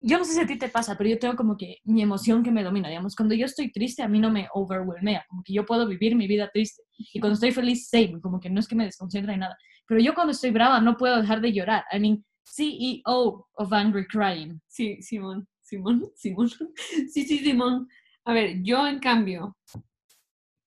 Yo 0.07 0.17
no 0.17 0.23
sé 0.23 0.35
si 0.35 0.39
a 0.39 0.47
ti 0.47 0.57
te 0.57 0.69
pasa, 0.69 0.97
pero 0.97 1.09
yo 1.09 1.19
tengo 1.19 1.35
como 1.35 1.57
que 1.57 1.79
mi 1.83 2.01
emoción 2.01 2.41
que 2.41 2.49
me 2.49 2.63
domina, 2.63 2.87
digamos, 2.87 3.13
cuando 3.13 3.35
yo 3.35 3.45
estoy 3.45 3.73
triste 3.73 4.03
a 4.03 4.07
mí 4.07 4.19
no 4.19 4.31
me 4.31 4.47
overwhelmea, 4.53 5.25
como 5.27 5.43
que 5.43 5.51
yo 5.51 5.65
puedo 5.65 5.85
vivir 5.85 6.15
mi 6.15 6.27
vida 6.27 6.49
triste. 6.53 6.81
Y 6.97 7.19
cuando 7.19 7.33
estoy 7.33 7.51
feliz, 7.51 7.89
same, 7.89 8.21
como 8.21 8.39
que 8.39 8.49
no 8.49 8.61
es 8.61 8.69
que 8.69 8.75
me 8.75 8.85
desconcentre 8.85 9.33
ni 9.33 9.39
nada. 9.39 9.57
Pero 9.85 9.99
yo 9.99 10.13
cuando 10.13 10.31
estoy 10.31 10.51
brava 10.51 10.79
no 10.79 10.95
puedo 10.95 11.21
dejar 11.21 11.41
de 11.41 11.51
llorar. 11.51 11.83
I 11.91 11.99
mean, 11.99 12.25
CEO 12.45 13.47
of 13.53 13.73
Angry 13.73 14.07
Crying. 14.07 14.61
sí, 14.67 15.01
Simón, 15.01 15.45
Simón, 15.61 16.09
Simón. 16.15 16.49
Sí, 17.11 17.23
sí, 17.23 17.39
Simón. 17.39 17.89
A 18.23 18.31
ver, 18.31 18.63
yo 18.63 18.87
en 18.87 18.99
cambio 18.99 19.57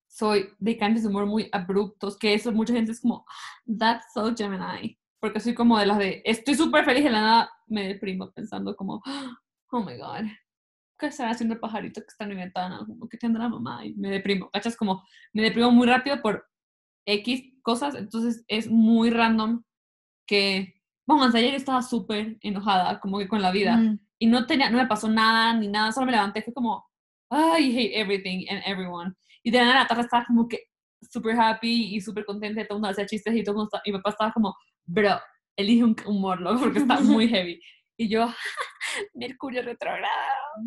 soy 0.07 0.49
de 0.59 0.77
cambios 0.77 1.01
de 1.01 1.09
humor 1.09 1.25
muy 1.25 1.49
abruptos, 1.51 2.15
que 2.15 2.35
eso 2.35 2.51
mucha 2.51 2.73
gente 2.73 2.91
es 2.91 3.01
como, 3.01 3.25
that's 3.79 4.05
so 4.13 4.35
Gemini. 4.35 5.00
Porque 5.21 5.39
soy 5.39 5.53
como 5.53 5.77
de 5.77 5.85
las 5.85 5.97
de, 5.99 6.21
estoy 6.25 6.55
súper 6.55 6.83
feliz 6.83 7.03
de 7.03 7.11
la 7.11 7.21
nada, 7.21 7.51
me 7.67 7.87
deprimo 7.87 8.31
pensando 8.31 8.75
como, 8.75 9.01
oh 9.71 9.79
my 9.79 9.95
god, 9.97 10.25
¿qué 10.99 11.05
estará 11.07 11.29
haciendo 11.29 11.53
el 11.53 11.59
pajarito 11.61 12.01
que 12.01 12.07
está 12.07 12.23
en 12.25 12.31
mi 12.31 12.35
ventana? 12.37 12.79
Como 12.85 13.07
que 13.07 13.17
tendrá 13.17 13.47
mamá 13.47 13.85
y 13.85 13.93
me 13.93 14.09
deprimo. 14.09 14.49
¿Cachas? 14.51 14.75
Como 14.75 15.03
me 15.31 15.43
deprimo 15.43 15.71
muy 15.71 15.85
rápido 15.87 16.21
por 16.21 16.45
X 17.05 17.53
cosas, 17.61 17.95
entonces 17.95 18.43
es 18.47 18.67
muy 18.69 19.11
random 19.11 19.63
que, 20.27 20.73
vamos, 21.07 21.33
ayer 21.35 21.53
estaba 21.53 21.81
súper 21.83 22.37
enojada 22.41 22.99
como 22.99 23.19
que 23.19 23.27
con 23.27 23.41
la 23.41 23.51
vida 23.51 23.77
Mm. 23.77 23.99
y 24.19 24.25
no 24.27 24.45
tenía, 24.47 24.69
no 24.71 24.77
me 24.77 24.87
pasó 24.87 25.07
nada 25.09 25.53
ni 25.53 25.67
nada, 25.67 25.91
solo 25.91 26.05
me 26.07 26.11
levanté, 26.13 26.41
fue 26.41 26.53
como, 26.53 26.83
I 27.31 27.75
hate 27.77 27.91
everything 27.99 28.45
and 28.49 28.61
everyone. 28.65 29.13
Y 29.43 29.51
de 29.51 29.59
la 29.59 29.65
nada 29.65 29.79
la 29.81 29.87
tarde 29.87 30.01
estaba 30.03 30.25
como 30.25 30.47
que 30.47 30.59
súper 31.01 31.39
happy 31.39 31.95
y 31.95 32.01
súper 32.01 32.25
contenta, 32.25 32.61
todo 32.65 32.77
el 32.77 32.81
mundo 32.81 32.89
hacía 32.89 33.05
chistes 33.05 33.35
y 33.35 33.43
todo 33.43 33.53
el 33.53 33.57
mundo 33.57 33.67
estaba- 33.69 33.81
y 33.85 33.91
mi 33.91 33.97
papá 33.97 34.09
estaba 34.11 34.31
como, 34.31 34.55
bro, 34.85 35.19
elige 35.55 35.83
un 35.83 35.95
humor, 36.05 36.41
loco, 36.41 36.59
porque 36.63 36.79
está 36.79 36.99
muy 36.99 37.27
heavy. 37.29 37.61
Y 37.97 38.09
yo, 38.09 38.27
Mercurio 39.13 39.61
retrogrado. 39.61 40.07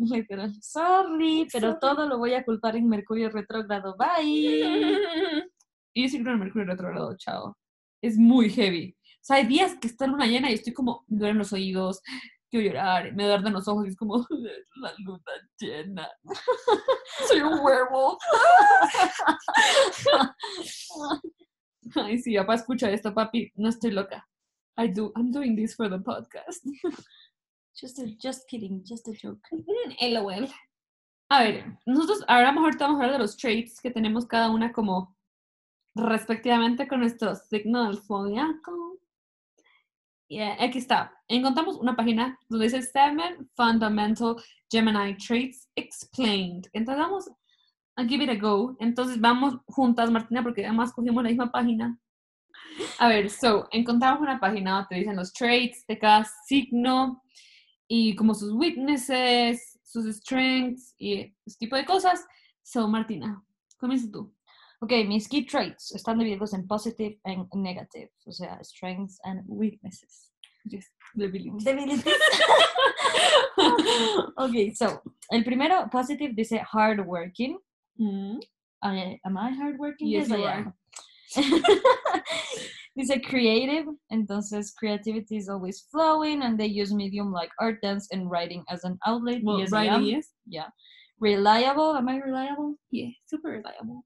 Literal. 0.09 0.53
Sorry, 0.61 1.47
pero 1.51 1.69
Sorry. 1.69 1.79
todo 1.81 2.07
lo 2.07 2.17
voy 2.17 2.33
a 2.33 2.43
culpar 2.45 2.75
en 2.75 2.87
Mercurio 2.87 3.29
retrógrado. 3.29 3.95
Bye. 3.97 5.45
Y 5.93 6.07
yo 6.07 6.19
creo 6.19 6.21
en 6.21 6.27
el 6.27 6.37
Mercurio 6.39 6.67
retrogrado, 6.67 7.15
chao. 7.17 7.57
Es 8.01 8.17
muy 8.17 8.49
heavy. 8.49 8.95
O 8.97 9.23
sea, 9.27 9.37
hay 9.37 9.47
días 9.47 9.75
que 9.79 9.87
está 9.87 10.07
luna 10.07 10.27
llena 10.27 10.51
y 10.51 10.53
estoy 10.53 10.73
como, 10.73 11.03
me 11.07 11.17
duelen 11.17 11.39
los 11.39 11.51
oídos, 11.51 12.01
quiero 12.49 12.67
llorar, 12.67 13.13
me 13.15 13.25
duelen 13.25 13.53
los 13.53 13.67
ojos 13.67 13.85
y 13.85 13.89
es 13.89 13.95
como, 13.97 14.25
la 14.75 14.93
luna 14.99 15.23
llena. 15.59 16.09
Soy 17.27 17.41
un 17.41 17.59
werewolf. 17.59 18.19
Ay, 21.95 22.17
sí, 22.17 22.35
papá 22.35 22.55
escucha 22.55 22.89
esto, 22.91 23.13
papi, 23.13 23.51
no 23.55 23.69
estoy 23.69 23.91
loca. 23.91 24.27
I 24.77 24.87
do, 24.87 25.11
I'm 25.15 25.31
doing 25.31 25.55
this 25.55 25.75
for 25.75 25.89
the 25.89 25.99
podcast. 25.99 26.61
Just, 27.79 27.99
a- 27.99 28.15
just 28.17 28.47
kidding, 28.47 28.81
just 28.85 29.07
a 29.09 29.11
joke. 29.11 29.45
LOL. 30.01 30.47
A 31.29 31.43
ver, 31.43 31.77
nosotros 31.85 32.23
ahora 32.27 32.53
mejor 32.53 32.77
vamos 32.77 33.01
a 33.01 33.03
hablar 33.03 33.11
de 33.13 33.19
los 33.19 33.35
traits 33.35 33.81
que 33.81 33.91
tenemos 33.91 34.25
cada 34.25 34.49
una 34.49 34.71
como 34.71 35.13
respectivamente 35.93 36.87
con 36.87 37.01
nuestro 37.01 37.35
signo 37.35 37.85
del 37.87 37.97
zodiaco. 38.01 38.97
Yeah, 40.29 40.55
aquí 40.63 40.77
está. 40.77 41.11
Encontramos 41.27 41.75
una 41.77 41.95
página 41.97 42.39
donde 42.47 42.65
dice 42.67 42.81
Seven 42.81 43.49
Fundamental 43.55 44.35
Gemini 44.71 45.17
Traits 45.17 45.67
Explained. 45.75 46.69
Entonces 46.71 47.03
vamos 47.03 47.29
a 47.95 48.03
give 48.03 48.23
it 48.23 48.29
a 48.29 48.35
go. 48.35 48.75
Entonces 48.79 49.19
vamos 49.19 49.55
juntas, 49.67 50.11
Martina, 50.11 50.43
porque 50.43 50.65
además 50.65 50.93
cogimos 50.93 51.23
la 51.23 51.29
misma 51.29 51.51
página. 51.51 51.99
A 52.99 53.07
ver, 53.07 53.29
so, 53.29 53.67
encontramos 53.71 54.21
una 54.21 54.39
página 54.39 54.71
donde 54.71 54.87
te 54.89 54.95
dicen 54.95 55.15
los 55.15 55.33
traits 55.33 55.85
de 55.87 55.97
cada 55.97 56.25
signo 56.45 57.21
y 57.87 58.15
como 58.15 58.33
sus 58.33 58.53
weaknesses, 58.53 59.79
sus 59.83 60.05
strengths 60.17 60.93
y 60.97 61.33
ese 61.45 61.57
tipo 61.57 61.75
de 61.75 61.85
cosas. 61.85 62.25
So, 62.63 62.87
Martina, 62.87 63.43
comienza 63.77 64.11
tú. 64.11 64.33
Ok, 64.81 64.91
mis 65.07 65.27
key 65.27 65.45
traits 65.45 65.95
están 65.95 66.19
divididos 66.19 66.53
en 66.53 66.67
positive 66.67 67.17
and 67.23 67.47
negative, 67.53 68.11
o 68.25 68.31
sea, 68.31 68.59
strengths 68.61 69.19
and 69.23 69.41
weaknesses. 69.47 70.31
Yes, 70.65 70.91
debility. 71.13 71.63
Debilities. 71.63 72.05
ok, 74.37 74.75
so, 74.75 75.01
el 75.29 75.43
primero, 75.43 75.89
positive, 75.89 76.33
dice 76.35 76.59
hardworking. 76.59 77.57
Mm. 77.99 78.39
I- 78.81 79.19
am 79.25 79.37
I 79.37 79.51
hardworking? 79.51 80.07
Yes, 80.07 80.31
I 80.31 80.37
you 80.37 80.45
am. 80.47 80.73
dice 82.95 83.21
creative, 83.21 83.87
entonces 84.09 84.73
creativity 84.73 85.37
is 85.37 85.49
always 85.49 85.81
flowing 85.91 86.41
and 86.43 86.57
they 86.57 86.65
use 86.67 86.93
medium 86.93 87.31
like 87.31 87.51
art, 87.59 87.81
dance, 87.81 88.07
and 88.11 88.29
writing 88.29 88.63
as 88.69 88.83
an 88.83 88.97
outlet. 89.05 89.41
Well, 89.43 89.59
yes, 89.59 89.73
I 89.73 89.87
writing, 89.87 89.93
am. 89.93 90.03
yes. 90.03 90.27
Yeah. 90.47 90.67
Reliable, 91.19 91.95
am 91.95 92.07
I 92.07 92.17
reliable? 92.17 92.75
Yeah, 92.91 93.09
super 93.25 93.49
reliable. 93.49 94.05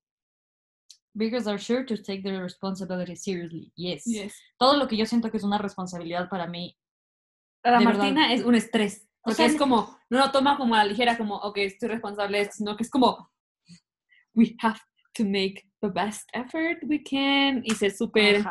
Because 1.15 1.48
are 1.48 1.58
sure 1.58 1.84
to 1.84 1.98
take 1.98 2.24
their 2.24 2.41
responsibility 2.41 3.15
seriously. 3.15 3.72
Yes. 3.75 4.03
Yes. 4.05 4.34
Todo 4.60 4.77
lo 4.77 4.88
que 4.88 4.96
yo 4.98 5.05
siento 5.05 5.29
que 5.29 5.38
es 5.38 5.43
una 5.43 5.58
responsabilidad 5.58 6.29
para 6.29 6.48
mí. 6.48 6.75
Para 7.62 7.79
De 7.79 7.86
verdad. 7.86 8.00
Martina 8.00 8.34
es 8.34 8.43
un 8.43 8.55
estrés. 8.55 9.08
O 9.22 9.24
Porque 9.25 9.36
sea, 9.36 9.46
es 9.48 9.55
como, 9.58 9.98
no 10.10 10.19
lo 10.19 10.31
toma 10.31 10.58
como 10.58 10.75
a 10.75 10.84
la 10.84 10.86
ligera, 10.86 11.17
como, 11.17 11.36
ok, 11.36 11.58
estoy 11.58 11.89
responsable 11.89 12.50
sino 12.51 12.77
que 12.77 12.84
es 12.84 12.89
como, 12.89 13.29
we 14.39 14.55
have 14.62 14.79
to 15.15 15.24
make 15.25 15.63
the 15.81 15.89
best 15.89 16.24
effort 16.34 16.77
we 16.88 17.01
can 17.03 17.62
y 17.65 17.75
ser 17.75 17.91
súper. 17.91 18.43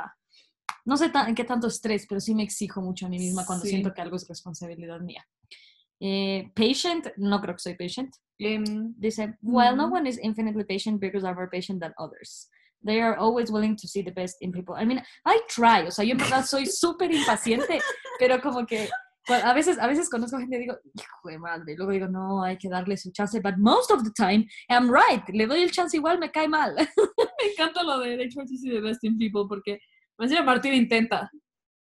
No 0.85 0.97
sé 0.97 1.11
tan- 1.11 1.35
qué 1.35 1.45
tanto 1.45 1.66
estrés, 1.68 2.07
pero 2.09 2.21
sí 2.21 2.35
me 2.35 2.42
exijo 2.42 2.80
mucho 2.80 3.07
a 3.07 3.09
mí 3.09 3.18
misma 3.18 3.45
cuando 3.47 3.64
Sí. 3.64 3.71
siento 3.71 3.92
que 3.92 4.00
algo 4.02 4.16
es 4.16 4.26
responsabilidad 4.28 5.00
mía. 5.00 5.23
Eh, 6.00 6.50
patient, 6.54 7.09
no 7.16 7.40
creo 7.40 7.54
que 7.54 7.61
soy 7.62 7.75
patient. 7.75 8.14
em, 8.40 8.95
Dice, 8.97 9.37
while 9.42 9.75
no 9.75 9.88
Mm. 9.88 9.92
one 9.95 10.09
is 10.09 10.16
infinitely 10.23 10.62
patient, 10.64 11.00
because 11.00 11.26
are 11.26 11.35
more 11.35 11.49
patient 11.50 11.80
than 11.83 11.92
others. 11.99 12.49
They 12.85 13.00
are 13.00 13.16
always 13.18 13.50
willing 13.50 13.75
to 13.76 13.88
see 13.88 14.00
the 14.04 14.12
best 14.12 14.37
in 14.40 14.52
people. 14.52 14.76
I 14.80 14.85
mean, 14.87 15.02
I 15.26 15.40
try, 15.49 15.85
o 15.87 15.90
sea, 15.90 16.04
yo 16.04 16.12
en 16.12 16.18
verdad 16.18 16.45
soy 16.47 16.66
súper 16.66 17.11
impaciente, 17.12 17.80
pero 18.21 18.40
como 18.40 18.64
que 18.64 18.88
a 19.28 19.52
veces, 19.52 19.78
a 19.78 19.87
veces 19.87 20.08
conozco 20.08 20.38
gente 20.38 20.56
y 20.56 20.61
digo, 20.61 20.76
hijo 20.94 21.28
de 21.28 21.38
madre, 21.38 21.73
y 21.73 21.76
luego 21.76 21.92
digo, 21.92 22.08
no, 22.08 22.42
hay 22.42 22.56
que 22.56 22.68
darle 22.68 22.97
su 22.97 23.11
chance, 23.12 23.40
but 23.40 23.56
most 23.56 23.90
of 23.90 24.02
the 24.02 24.11
time, 24.11 24.47
I'm 24.68 24.90
right, 24.90 25.26
le 25.28 25.47
doy 25.47 25.62
el 25.62 25.70
chance 25.70 25.97
igual, 25.97 26.18
me 26.18 26.30
cae 26.30 26.49
mal. 26.49 26.75
me 26.76 27.52
encanta 27.52 27.82
lo 27.82 27.99
de 27.99 28.16
try 28.28 28.44
to 28.44 28.56
see 28.56 28.70
the 28.70 28.80
best 28.80 29.04
in 29.04 29.18
people 29.18 29.47
porque 29.49 29.78
bien 30.18 30.44
Martina 30.44 30.76
intenta. 30.76 31.30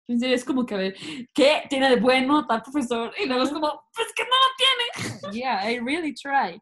En 0.08 0.20
serio, 0.20 0.36
es 0.36 0.44
como 0.44 0.64
que 0.64 0.74
a 0.74 0.78
ver, 0.78 0.96
¿qué 1.34 1.62
tiene 1.68 1.90
de 1.90 1.96
bueno 1.96 2.46
tal 2.46 2.62
profesor? 2.62 3.12
Y 3.18 3.26
luego 3.26 3.42
es 3.42 3.50
como, 3.50 3.68
pues 3.94 4.08
que 4.14 4.22
no 4.22 4.30
lo 4.30 5.20
tiene. 5.20 5.32
yeah, 5.32 5.68
I 5.68 5.80
really 5.80 6.14
try. 6.14 6.60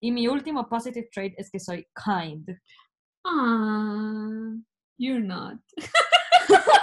Y 0.00 0.10
mi 0.10 0.26
último 0.26 0.68
positive 0.68 1.08
trait 1.12 1.34
es 1.36 1.50
que 1.50 1.60
soy 1.60 1.86
kind. 1.94 2.48
Ah, 3.24 4.54
you're 4.98 5.22
not. 5.22 5.58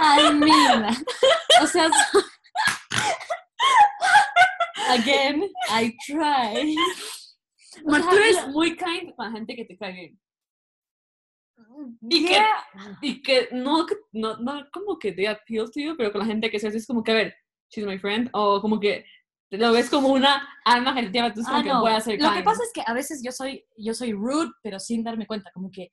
I 0.00 0.32
mean, 0.32 0.96
o 1.62 1.66
sea, 1.66 1.88
so- 1.88 2.24
again, 5.04 5.50
I 5.70 5.94
try. 6.06 6.74
O 7.76 7.90
sea, 7.90 7.98
Martina 8.04 8.28
es 8.28 8.48
muy 8.48 8.76
kind 8.76 9.12
con 9.16 9.26
la 9.26 9.32
gente 9.32 9.56
que 9.56 9.64
te 9.64 9.76
cae 9.76 9.92
bien. 9.92 10.20
Y 12.08 12.24
que- 12.24 12.30
yeah, 12.32 12.64
Y 13.02 13.20
que 13.22 13.48
no, 13.50 13.84
que- 13.84 13.96
no, 14.12 14.36
no 14.36 14.64
como 14.72 14.96
que 14.96 15.10
they 15.12 15.26
appeal 15.26 15.68
to 15.72 15.80
you, 15.80 15.96
pero 15.96 16.12
con 16.12 16.20
la 16.20 16.26
gente 16.26 16.50
que 16.50 16.60
se 16.60 16.68
hace 16.68 16.76
es 16.78 16.86
como 16.86 17.02
que, 17.02 17.10
a 17.10 17.14
ver, 17.16 17.34
she's 17.70 17.84
my 17.84 17.98
friend, 17.98 18.30
o 18.32 18.60
como 18.60 18.78
que 18.78 19.04
te 19.50 19.58
lo 19.58 19.72
ves 19.72 19.90
como 19.90 20.08
una 20.08 20.48
alma 20.64 20.94
entonces 20.98 21.44
como 21.46 21.58
Ah, 21.58 21.62
que 21.64 21.68
no. 21.68 21.80
voy 21.80 21.92
a 21.92 22.00
ser 22.00 22.20
Lo 22.20 22.32
que 22.32 22.42
pasa 22.42 22.62
es 22.62 22.70
que 22.72 22.82
a 22.86 22.94
veces 22.94 23.22
yo 23.24 23.32
soy, 23.32 23.64
yo 23.76 23.92
soy 23.92 24.12
rude, 24.12 24.52
pero 24.62 24.78
sin 24.78 25.02
darme 25.02 25.26
cuenta, 25.26 25.50
como 25.52 25.70
que, 25.70 25.90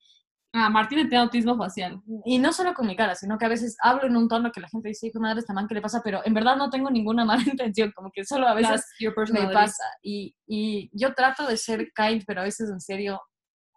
Ah, 0.53 0.69
Martina 0.69 1.03
tiene 1.03 1.19
autismo 1.23 1.55
facial. 1.57 2.01
y 2.25 2.37
no 2.37 2.51
solo 2.51 2.73
con 2.73 2.85
mi 2.85 2.95
cara, 2.95 3.15
sino 3.15 3.37
que 3.37 3.45
a 3.45 3.49
veces 3.49 3.77
hablo 3.81 4.07
en 4.07 4.17
un 4.17 4.27
tono 4.27 4.51
que 4.51 4.59
la 4.59 4.67
gente 4.67 4.89
dice, 4.89 5.07
hijo 5.07 5.19
madre, 5.19 5.39
esta 5.39 5.53
man, 5.53 5.65
¿qué 5.65 5.75
le 5.75 5.81
pasa? 5.81 6.01
Pero 6.03 6.21
en 6.25 6.33
verdad 6.33 6.57
no 6.57 6.69
tengo 6.69 6.89
ninguna 6.91 7.23
mala 7.25 7.43
intención, 7.43 7.91
como 7.95 8.11
que 8.11 8.25
solo 8.25 8.47
a 8.47 8.53
veces 8.53 8.85
me 9.31 9.47
pasa. 9.53 9.83
Y, 10.01 10.35
y 10.45 10.89
yo 10.93 11.13
trato 11.13 11.47
de 11.47 11.55
ser 11.55 11.91
kind, 11.95 12.23
pero 12.27 12.41
a 12.41 12.43
veces 12.43 12.69
en 12.69 12.81
serio, 12.81 13.21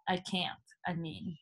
I 0.07 0.21
can't. 0.29 0.59
I 0.87 0.95
mean, 0.95 1.37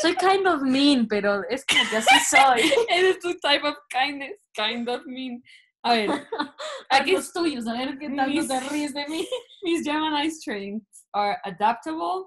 soy 0.00 0.16
kind 0.16 0.46
of 0.48 0.62
mean, 0.62 1.06
pero 1.06 1.42
es 1.48 1.64
como 1.66 1.82
que 1.90 1.98
así 1.98 2.18
soy. 2.30 2.72
Eres 2.88 3.18
tu 3.20 3.34
type 3.40 3.66
of 3.68 3.76
kindness, 3.90 4.38
kind 4.54 4.88
of 4.88 5.02
mean. 5.04 5.42
A 5.84 5.92
ver, 5.94 6.10
aquí 6.90 7.14
es 7.14 7.32
tuyo, 7.32 7.60
a 7.68 7.72
ver 7.74 7.98
qué 7.98 8.08
tanto 8.08 8.26
Mis- 8.26 8.48
te 8.48 8.60
ríes 8.70 8.94
de 8.94 9.06
mí. 9.08 9.26
mis 9.62 9.84
Gemini 9.84 10.30
strengths 10.30 11.04
are 11.12 11.36
adaptable. 11.44 12.26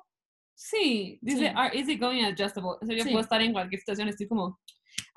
Sí, 0.55 1.19
dice 1.21 1.49
Sí. 1.49 1.53
are 1.55 1.77
easygoing 1.77 2.23
and 2.23 2.33
adjustable. 2.39 2.77
O 2.81 2.85
sea, 2.85 2.95
yo 2.95 3.03
Sí. 3.03 3.09
puedo 3.11 3.21
estar 3.23 3.41
en 3.41 3.51
cualquier 3.53 3.79
situación, 3.79 4.07
estoy 4.07 4.27
como, 4.27 4.59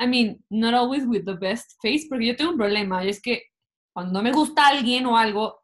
I 0.01 0.07
mean, 0.07 0.45
not 0.51 0.75
always 0.75 1.07
with 1.07 1.25
the 1.25 1.35
best 1.35 1.73
face, 1.81 2.07
porque 2.09 2.27
yo 2.27 2.37
tengo 2.37 2.51
un 2.51 2.57
problema, 2.59 3.05
y 3.05 3.09
es 3.11 3.23
que 3.23 3.45
cuando 3.95 4.23
me 4.23 4.33
gusta 4.33 4.67
alguien 4.67 5.07
o 5.07 5.17
algo, 5.17 5.61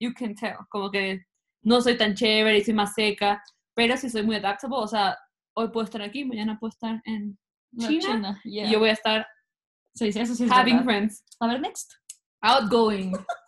you 0.00 0.12
can 0.14 0.34
tell, 0.34 0.56
como 0.68 0.90
que 0.90 1.24
no 1.62 1.80
soy 1.80 1.96
tan 1.96 2.14
chévere 2.14 2.58
y 2.58 2.64
soy 2.64 2.74
más 2.74 2.92
seca, 2.94 3.42
pero 3.74 3.96
sí 3.96 4.10
soy 4.10 4.22
muy 4.22 4.36
adaptable, 4.36 4.76
o 4.78 4.86
sea, 4.88 5.16
hoy 5.56 5.68
puedo 5.70 5.84
estar 5.84 6.02
aquí, 6.02 6.24
mañana 6.24 6.58
puedo 6.58 6.70
estar 6.70 7.00
en 7.04 7.38
No, 7.72 7.88
China, 7.88 8.40
yeah. 8.44 8.66
y 8.68 8.70
yo 8.72 8.78
voy 8.78 8.90
a 8.90 8.92
estar 8.92 9.26
sí, 9.94 10.08
eso 10.08 10.34
sí 10.34 10.44
es 10.44 10.50
having 10.52 10.76
verdad. 10.78 10.84
friends. 10.84 11.24
A 11.40 11.46
ver, 11.48 11.60
next. 11.60 11.92
Outgoing. 12.42 13.12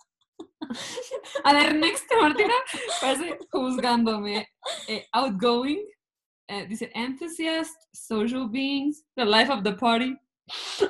A 1.45 1.53
ver, 1.53 1.75
next, 1.75 2.07
Martina, 2.21 2.55
parece 3.01 3.39
juzgándome. 3.51 4.49
Eh, 4.89 5.05
outgoing. 5.13 5.85
eh, 6.49 6.67
dice 6.69 6.91
enthusiast, 6.95 7.75
social 7.93 8.49
beings, 8.49 9.03
the 9.17 9.25
life 9.25 9.51
of 9.51 9.65
the 9.65 9.73
party. 9.73 10.17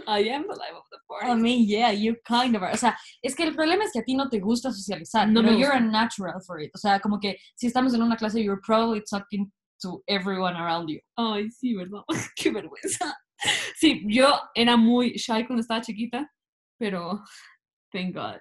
I 0.07 0.21
am 0.29 0.43
the 0.43 0.55
life 0.55 0.75
of 0.77 0.85
the 0.91 0.99
party. 1.09 1.31
I 1.31 1.35
mean, 1.35 1.67
yeah, 1.67 1.91
you 1.91 2.15
kind 2.27 2.55
of 2.57 2.63
are. 2.63 2.73
O 2.73 2.77
sea, 2.77 2.95
es 3.23 3.35
que 3.35 3.45
el 3.45 3.55
problema 3.55 3.85
es 3.85 3.93
que 3.93 4.01
a 4.01 4.05
ti 4.05 4.15
no 4.15 4.29
te 4.29 4.39
gusta 4.39 4.71
socializar. 4.71 5.29
No 5.29 5.41
pero 5.41 5.55
me 5.55 5.59
you're 5.59 5.73
a 5.73 5.81
natural 5.81 6.41
for 6.47 6.61
it. 6.61 6.71
O 6.75 6.79
sea, 6.79 7.01
como 7.01 7.19
que 7.19 7.39
si 7.55 7.67
estamos 7.67 7.95
en 7.95 8.03
una 8.03 8.17
clase, 8.17 8.43
you're 8.43 8.61
probably 8.63 9.03
talking 9.09 9.51
to 9.81 10.03
everyone 10.09 10.57
around 10.57 10.91
you. 10.91 11.01
Ay, 11.17 11.51
sí, 11.51 11.75
¿verdad? 11.75 12.03
Qué 12.37 12.51
vergüenza. 12.51 13.17
Sí, 13.77 14.03
yo 14.09 14.39
era 14.55 14.77
muy 14.77 15.13
shy 15.13 15.47
cuando 15.47 15.61
estaba 15.61 15.81
chiquita, 15.81 16.31
pero 16.79 17.23
thank 17.93 18.15
God. 18.15 18.39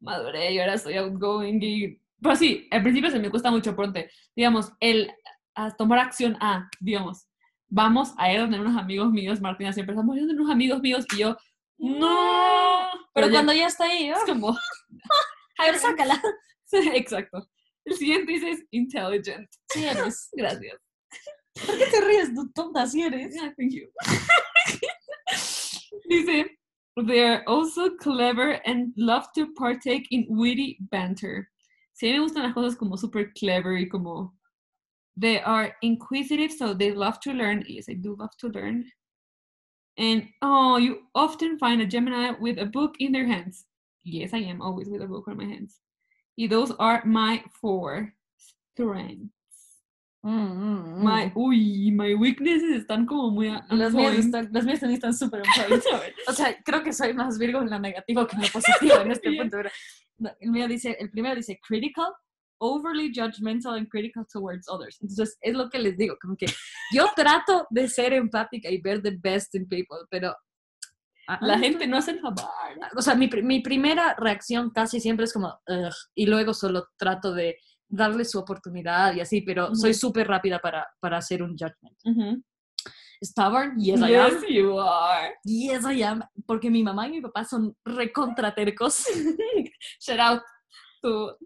Maduré 0.00 0.52
y 0.52 0.58
ahora 0.58 0.78
soy 0.78 0.96
outgoing 0.96 1.62
y... 1.62 2.00
Pero 2.20 2.36
sí, 2.36 2.68
al 2.70 2.82
principio 2.82 3.10
se 3.10 3.18
me 3.18 3.30
cuesta 3.30 3.50
mucho 3.50 3.74
pronto. 3.76 4.00
Digamos, 4.34 4.72
el 4.80 5.12
a 5.54 5.70
tomar 5.76 5.98
acción 6.00 6.36
a, 6.40 6.68
digamos, 6.80 7.26
vamos 7.68 8.12
a 8.18 8.32
ir 8.32 8.40
donde 8.40 8.58
unos 8.60 8.76
amigos 8.76 9.10
míos, 9.10 9.40
Martina 9.40 9.72
siempre 9.72 9.94
estamos 9.94 10.16
donde 10.16 10.34
unos 10.34 10.50
amigos 10.50 10.80
míos 10.80 11.04
y 11.14 11.18
yo, 11.18 11.36
no. 11.78 12.88
Pero 13.14 13.26
ya- 13.28 13.32
cuando 13.32 13.52
ya 13.52 13.66
está 13.66 13.84
ahí, 13.84 14.08
es 14.08 14.18
oh, 14.22 14.26
como, 14.26 14.50
a 14.50 15.64
ver, 15.64 15.78
sácala. 15.78 16.20
sí, 16.64 16.78
exacto. 16.94 17.48
El 17.84 17.94
siguiente 17.96 18.32
dice 18.32 18.50
es 18.50 18.64
intelligent. 18.70 19.48
Sí 19.68 19.84
eres. 19.84 20.30
Gracias. 20.32 20.76
¿Por 21.66 21.78
qué 21.78 21.86
te 21.86 22.00
ríes? 22.00 22.34
Tú 22.34 22.50
tonta, 22.52 22.86
sí 22.86 23.02
eres. 23.02 23.34
Yeah, 23.34 23.54
thank 23.56 23.72
you. 23.72 23.88
Dice, 26.08 26.58
they 27.02 27.24
are 27.24 27.42
also 27.46 27.90
clever 27.90 28.60
and 28.66 28.92
love 28.96 29.26
to 29.34 29.52
partake 29.54 30.06
in 30.10 30.26
witty 30.28 30.78
banter. 30.90 31.48
Sí, 31.94 32.12
me 32.12 32.18
gustan 32.18 32.42
las 32.42 32.54
cosas 32.54 32.76
como 32.76 32.96
super 32.96 33.32
clever 33.36 33.76
y 33.76 33.86
como 33.90 34.32
they 35.16 35.40
are 35.40 35.74
inquisitive, 35.82 36.52
so 36.52 36.74
they 36.74 36.90
love 36.90 37.20
to 37.20 37.32
learn. 37.32 37.64
Yes, 37.68 37.88
I 37.88 37.94
do 37.94 38.16
love 38.18 38.36
to 38.38 38.48
learn. 38.48 38.84
And 39.96 40.28
oh, 40.42 40.76
you 40.76 41.02
often 41.14 41.58
find 41.58 41.80
a 41.80 41.86
Gemini 41.86 42.32
with 42.40 42.58
a 42.58 42.66
book 42.66 42.96
in 42.98 43.12
their 43.12 43.26
hands. 43.26 43.66
Yes, 44.02 44.34
I 44.34 44.38
am 44.38 44.60
always 44.60 44.88
with 44.88 45.02
a 45.02 45.06
book 45.06 45.28
on 45.28 45.36
my 45.36 45.44
hands. 45.44 45.80
Y 46.36 46.48
those 46.48 46.72
are 46.78 47.04
my 47.04 47.44
four 47.60 48.12
strengths. 48.36 49.32
Mm, 50.24 50.30
mm. 50.30 51.04
My, 51.04 51.32
uy, 51.34 51.90
my 51.92 52.14
weaknesses 52.14 52.70
están 52.80 53.04
como 53.04 53.30
muy 53.30 53.52
Las 53.68 53.92
mías, 53.92 54.14
están, 54.16 54.48
las 54.52 54.64
mías 54.64 54.80
también 54.80 54.96
están 54.96 55.12
súper. 55.12 55.42
O 56.26 56.32
sea, 56.32 56.56
creo 56.64 56.82
que 56.82 56.94
soy 56.94 57.12
más 57.12 57.38
Virgo 57.38 57.60
en 57.60 57.68
lo 57.68 57.78
negativo 57.78 58.26
que 58.26 58.36
en 58.36 58.42
lo 58.42 58.48
positivo 58.48 59.00
en 59.02 59.10
este 59.10 59.30
punto. 59.36 59.58
pero 59.58 59.70
el, 60.40 60.50
mío 60.50 60.66
dice, 60.66 60.96
el 60.98 61.10
primero 61.10 61.34
dice 61.36 61.60
critical, 61.68 62.06
overly 62.56 63.12
judgmental 63.14 63.74
and 63.74 63.86
critical 63.90 64.24
towards 64.32 64.66
others. 64.70 64.98
Entonces, 65.02 65.36
es 65.42 65.54
lo 65.54 65.68
que 65.68 65.78
les 65.78 65.94
digo, 65.98 66.16
como 66.18 66.36
que 66.36 66.46
yo 66.90 67.06
trato 67.16 67.66
de 67.68 67.86
ser 67.86 68.14
empática 68.14 68.70
y 68.70 68.80
ver 68.80 69.02
the 69.02 69.18
best 69.20 69.54
in 69.54 69.68
people, 69.68 69.98
pero 70.08 70.34
La 71.40 71.54
Ah, 71.54 71.58
gente 71.58 71.86
no 71.86 71.96
hace 71.98 72.18
jamás. 72.18 72.46
O 72.96 73.02
sea, 73.02 73.14
mi, 73.14 73.28
mi 73.42 73.60
primera 73.60 74.14
reacción 74.18 74.70
casi 74.70 75.00
siempre 75.00 75.24
es 75.24 75.32
como, 75.32 75.48
"Ugh", 75.68 75.92
y 76.14 76.26
luego 76.26 76.52
solo 76.54 76.88
trato 76.98 77.32
de 77.32 77.56
darle 77.88 78.24
su 78.24 78.38
oportunidad 78.38 79.14
y 79.14 79.20
así, 79.20 79.40
pero 79.42 79.74
soy 79.74 79.94
súper 79.94 80.26
rápida 80.28 80.58
para, 80.58 80.86
para 81.00 81.18
hacer 81.18 81.42
un 81.42 81.56
judgment. 81.56 82.44
Stubborn, 83.22 83.78
yes, 83.78 84.00
I 84.00 84.08
Yes, 84.10 84.34
am. 84.34 84.44
you 84.48 84.78
are. 84.78 85.34
Yes, 85.44 85.84
I 85.86 86.02
am. 86.02 86.22
Porque 86.46 86.70
mi 86.70 86.82
mamá 86.82 87.06
y 87.08 87.12
mi 87.12 87.20
papá 87.22 87.44
son 87.44 87.74
recontratercos. 87.84 89.06
Shout 90.00 90.18
out 90.20 90.42
to, 91.02 91.36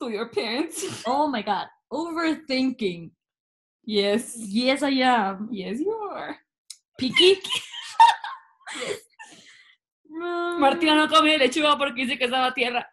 to 0.00 0.08
your 0.10 0.30
parents. 0.30 0.84
Oh 1.06 1.28
my 1.28 1.42
God. 1.42 1.66
Overthinking. 1.92 3.10
Yes. 3.84 4.36
Yes, 4.36 4.82
I 4.82 5.02
am. 5.02 5.48
Yes, 5.50 5.80
you 5.80 5.92
are. 6.12 6.36
Picky. 6.98 7.38
Mm, 10.10 10.58
Martina 10.58 10.94
no 10.94 11.08
come 11.08 11.36
lechuga 11.38 11.76
porque 11.76 12.02
dice 12.02 12.18
que 12.18 12.24
estaba 12.24 12.52
tierra. 12.54 12.88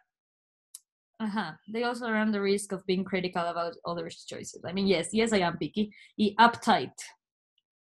Ajá. 1.18 1.58
They 1.72 1.84
also 1.84 2.10
run 2.10 2.30
the 2.30 2.40
risk 2.40 2.72
of 2.72 2.84
being 2.86 3.04
critical 3.04 3.42
about 3.46 3.74
others' 3.84 4.24
choices. 4.26 4.62
I 4.64 4.72
mean, 4.72 4.86
yes, 4.86 5.08
yes, 5.12 5.32
I 5.32 5.40
am 5.42 5.56
picky. 5.58 5.90
Y 6.18 6.34
uptight. 6.38 6.92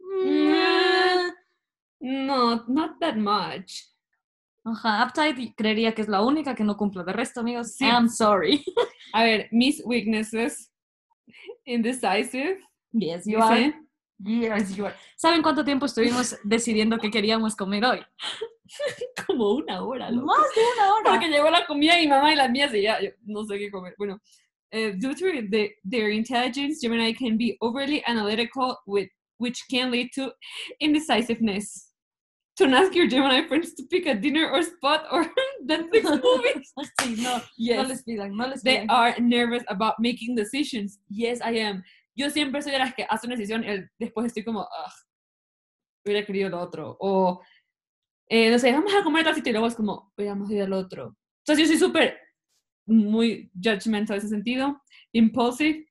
Mm. 0.00 1.30
No, 2.00 2.64
not 2.68 3.00
that 3.00 3.16
much. 3.16 3.88
Ajá, 4.66 5.02
uptight 5.04 5.54
creería 5.56 5.94
que 5.94 6.02
es 6.02 6.08
la 6.08 6.22
única 6.22 6.54
que 6.54 6.64
no 6.64 6.76
cumple. 6.76 7.04
De 7.04 7.12
resto, 7.12 7.40
amigos, 7.40 7.76
Sí. 7.76 7.86
I'm 7.86 8.08
sorry. 8.08 8.64
A 9.14 9.24
ver, 9.24 9.48
mis 9.52 9.82
weaknesses. 9.84 10.70
Indecisive. 11.66 12.58
Yes, 12.92 13.26
you 13.26 13.38
are. 13.42 13.74
Yes, 14.18 14.76
you 14.76 14.86
are. 14.86 14.94
¿Saben 15.16 15.42
cuánto 15.42 15.64
tiempo 15.64 15.86
estuvimos 15.86 16.36
decidiendo 16.44 16.98
qué 16.98 17.10
queríamos 17.10 17.56
comer 17.56 17.84
hoy? 17.84 18.00
Como 19.26 19.50
una 19.54 19.82
hora, 19.84 20.10
loco. 20.10 20.26
Más 20.26 20.54
de 20.54 20.60
una 20.76 20.94
hora. 20.94 21.10
Porque 21.12 21.28
llegó 21.28 21.50
la 21.50 21.66
comida 21.66 21.94
de 21.94 22.00
mi 22.02 22.08
mamá 22.08 22.32
y 22.32 22.36
la 22.36 22.48
mía 22.48 22.68
y 22.74 22.82
ya, 22.82 23.00
yo 23.00 23.10
no 23.24 23.44
sé 23.44 23.58
qué 23.58 23.70
comer. 23.70 23.94
Bueno, 23.98 24.18
eh, 24.72 24.92
due 24.96 25.14
to 25.14 25.26
the, 25.50 25.74
their 25.88 26.10
intelligence, 26.10 26.80
Gemini 26.80 27.14
can 27.14 27.36
be 27.36 27.56
overly 27.60 28.02
analytical, 28.06 28.76
with, 28.86 29.08
which 29.38 29.62
can 29.70 29.90
lead 29.90 30.10
to 30.14 30.32
indecisiveness. 30.80 31.90
Don't 32.56 32.72
ask 32.72 32.94
your 32.94 33.08
Gemini 33.08 33.46
friends 33.48 33.74
to 33.74 33.82
pick 33.90 34.06
a 34.06 34.14
dinner 34.14 34.48
or 34.48 34.62
spot 34.62 35.06
or 35.10 35.26
Netflix 35.66 36.04
movie. 36.22 36.62
Sí, 37.00 37.16
no, 37.22 37.36
no 37.38 37.42
Yes, 37.56 37.88
les 37.88 38.02
pidan, 38.04 38.36
no 38.36 38.46
les 38.46 38.62
they 38.62 38.78
pidan. 38.82 38.90
are 38.90 39.14
nervous 39.20 39.64
about 39.68 39.94
making 39.98 40.36
decisions. 40.36 40.98
Yes, 41.10 41.40
I 41.40 41.58
am. 41.58 41.82
Yo 42.16 42.30
siempre 42.30 42.62
soy 42.62 42.70
de 42.70 42.78
las 42.78 42.94
que 42.94 43.04
hace 43.10 43.26
una 43.26 43.34
decisión 43.36 43.64
y 43.64 43.84
después 43.98 44.26
estoy 44.26 44.44
como, 44.44 44.60
"Ugh, 44.60 44.92
hubiera 46.06 46.24
querido 46.24 46.48
lo 46.50 46.60
otro. 46.60 46.96
O, 47.00 47.40
eh, 48.28 48.50
no 48.50 48.58
sé, 48.58 48.72
vamos 48.72 48.92
a 48.94 49.02
comer 49.02 49.22
a 49.22 49.24
tal 49.26 49.34
sitio 49.34 49.50
y 49.50 49.52
luego 49.52 49.66
es 49.66 49.74
como, 49.74 50.12
hubiéramos 50.16 50.50
ido 50.50 50.64
al 50.64 50.72
otro. 50.72 51.16
Entonces 51.40 51.68
yo 51.68 51.72
soy 51.72 51.88
súper, 51.88 52.18
muy 52.86 53.50
judgmental 53.54 54.16
en 54.16 54.18
ese 54.18 54.28
sentido. 54.28 54.82
Impulsive. 55.12 55.86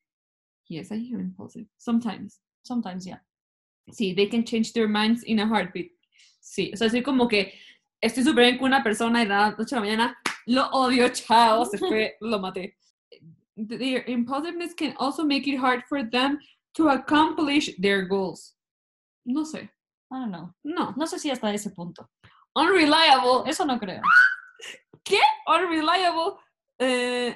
Yes, 0.68 0.92
I 0.92 1.12
am 1.14 1.20
impulsive. 1.20 1.68
Sometimes. 1.78 2.42
Sometimes, 2.64 3.06
yeah. 3.06 3.24
Sí, 3.92 4.16
they 4.16 4.28
can 4.30 4.44
change 4.44 4.74
their 4.74 4.88
minds 4.88 5.24
in 5.26 5.40
a 5.40 5.48
heartbeat. 5.48 5.92
Sí, 6.40 6.72
o 6.74 6.78
sea, 6.78 6.90
soy 6.90 7.04
como 7.04 7.28
que 7.28 7.54
estoy 8.02 8.24
súper 8.24 8.46
bien 8.46 8.58
con 8.58 8.68
una 8.68 8.84
persona 8.84 9.22
y 9.22 9.26
de 9.26 9.30
la 9.30 9.52
noche 9.52 9.76
a 9.76 9.80
la 9.80 9.86
mañana 9.86 10.18
lo 10.46 10.70
odio, 10.72 11.10
chao, 11.10 11.66
se 11.66 11.78
fue, 11.78 12.16
lo 12.22 12.40
maté. 12.40 12.76
Their 13.56 14.04
impulsiveness 14.08 14.74
can 14.74 14.96
also 14.98 15.24
make 15.24 15.48
it 15.48 15.58
hard 15.58 15.84
for 15.88 16.04
them 16.04 16.40
to 16.76 16.90
accomplish 16.90 17.76
their 17.78 18.08
goals. 18.08 18.56
No 19.26 19.46
sé, 19.46 19.70
I 20.12 20.20
don't 20.20 20.32
know. 20.32 20.54
no. 20.64 20.94
No 20.98 21.06
sé 21.06 21.20
si 21.20 21.30
hasta 21.30 21.54
ese 21.54 21.70
punto. 21.70 22.10
Unreliable. 22.56 23.50
Eso 23.50 23.66
no 23.66 23.80
creo. 23.80 24.02
¿Qué? 25.04 25.20
Unreliable. 25.48 26.38
Eh, 26.80 27.36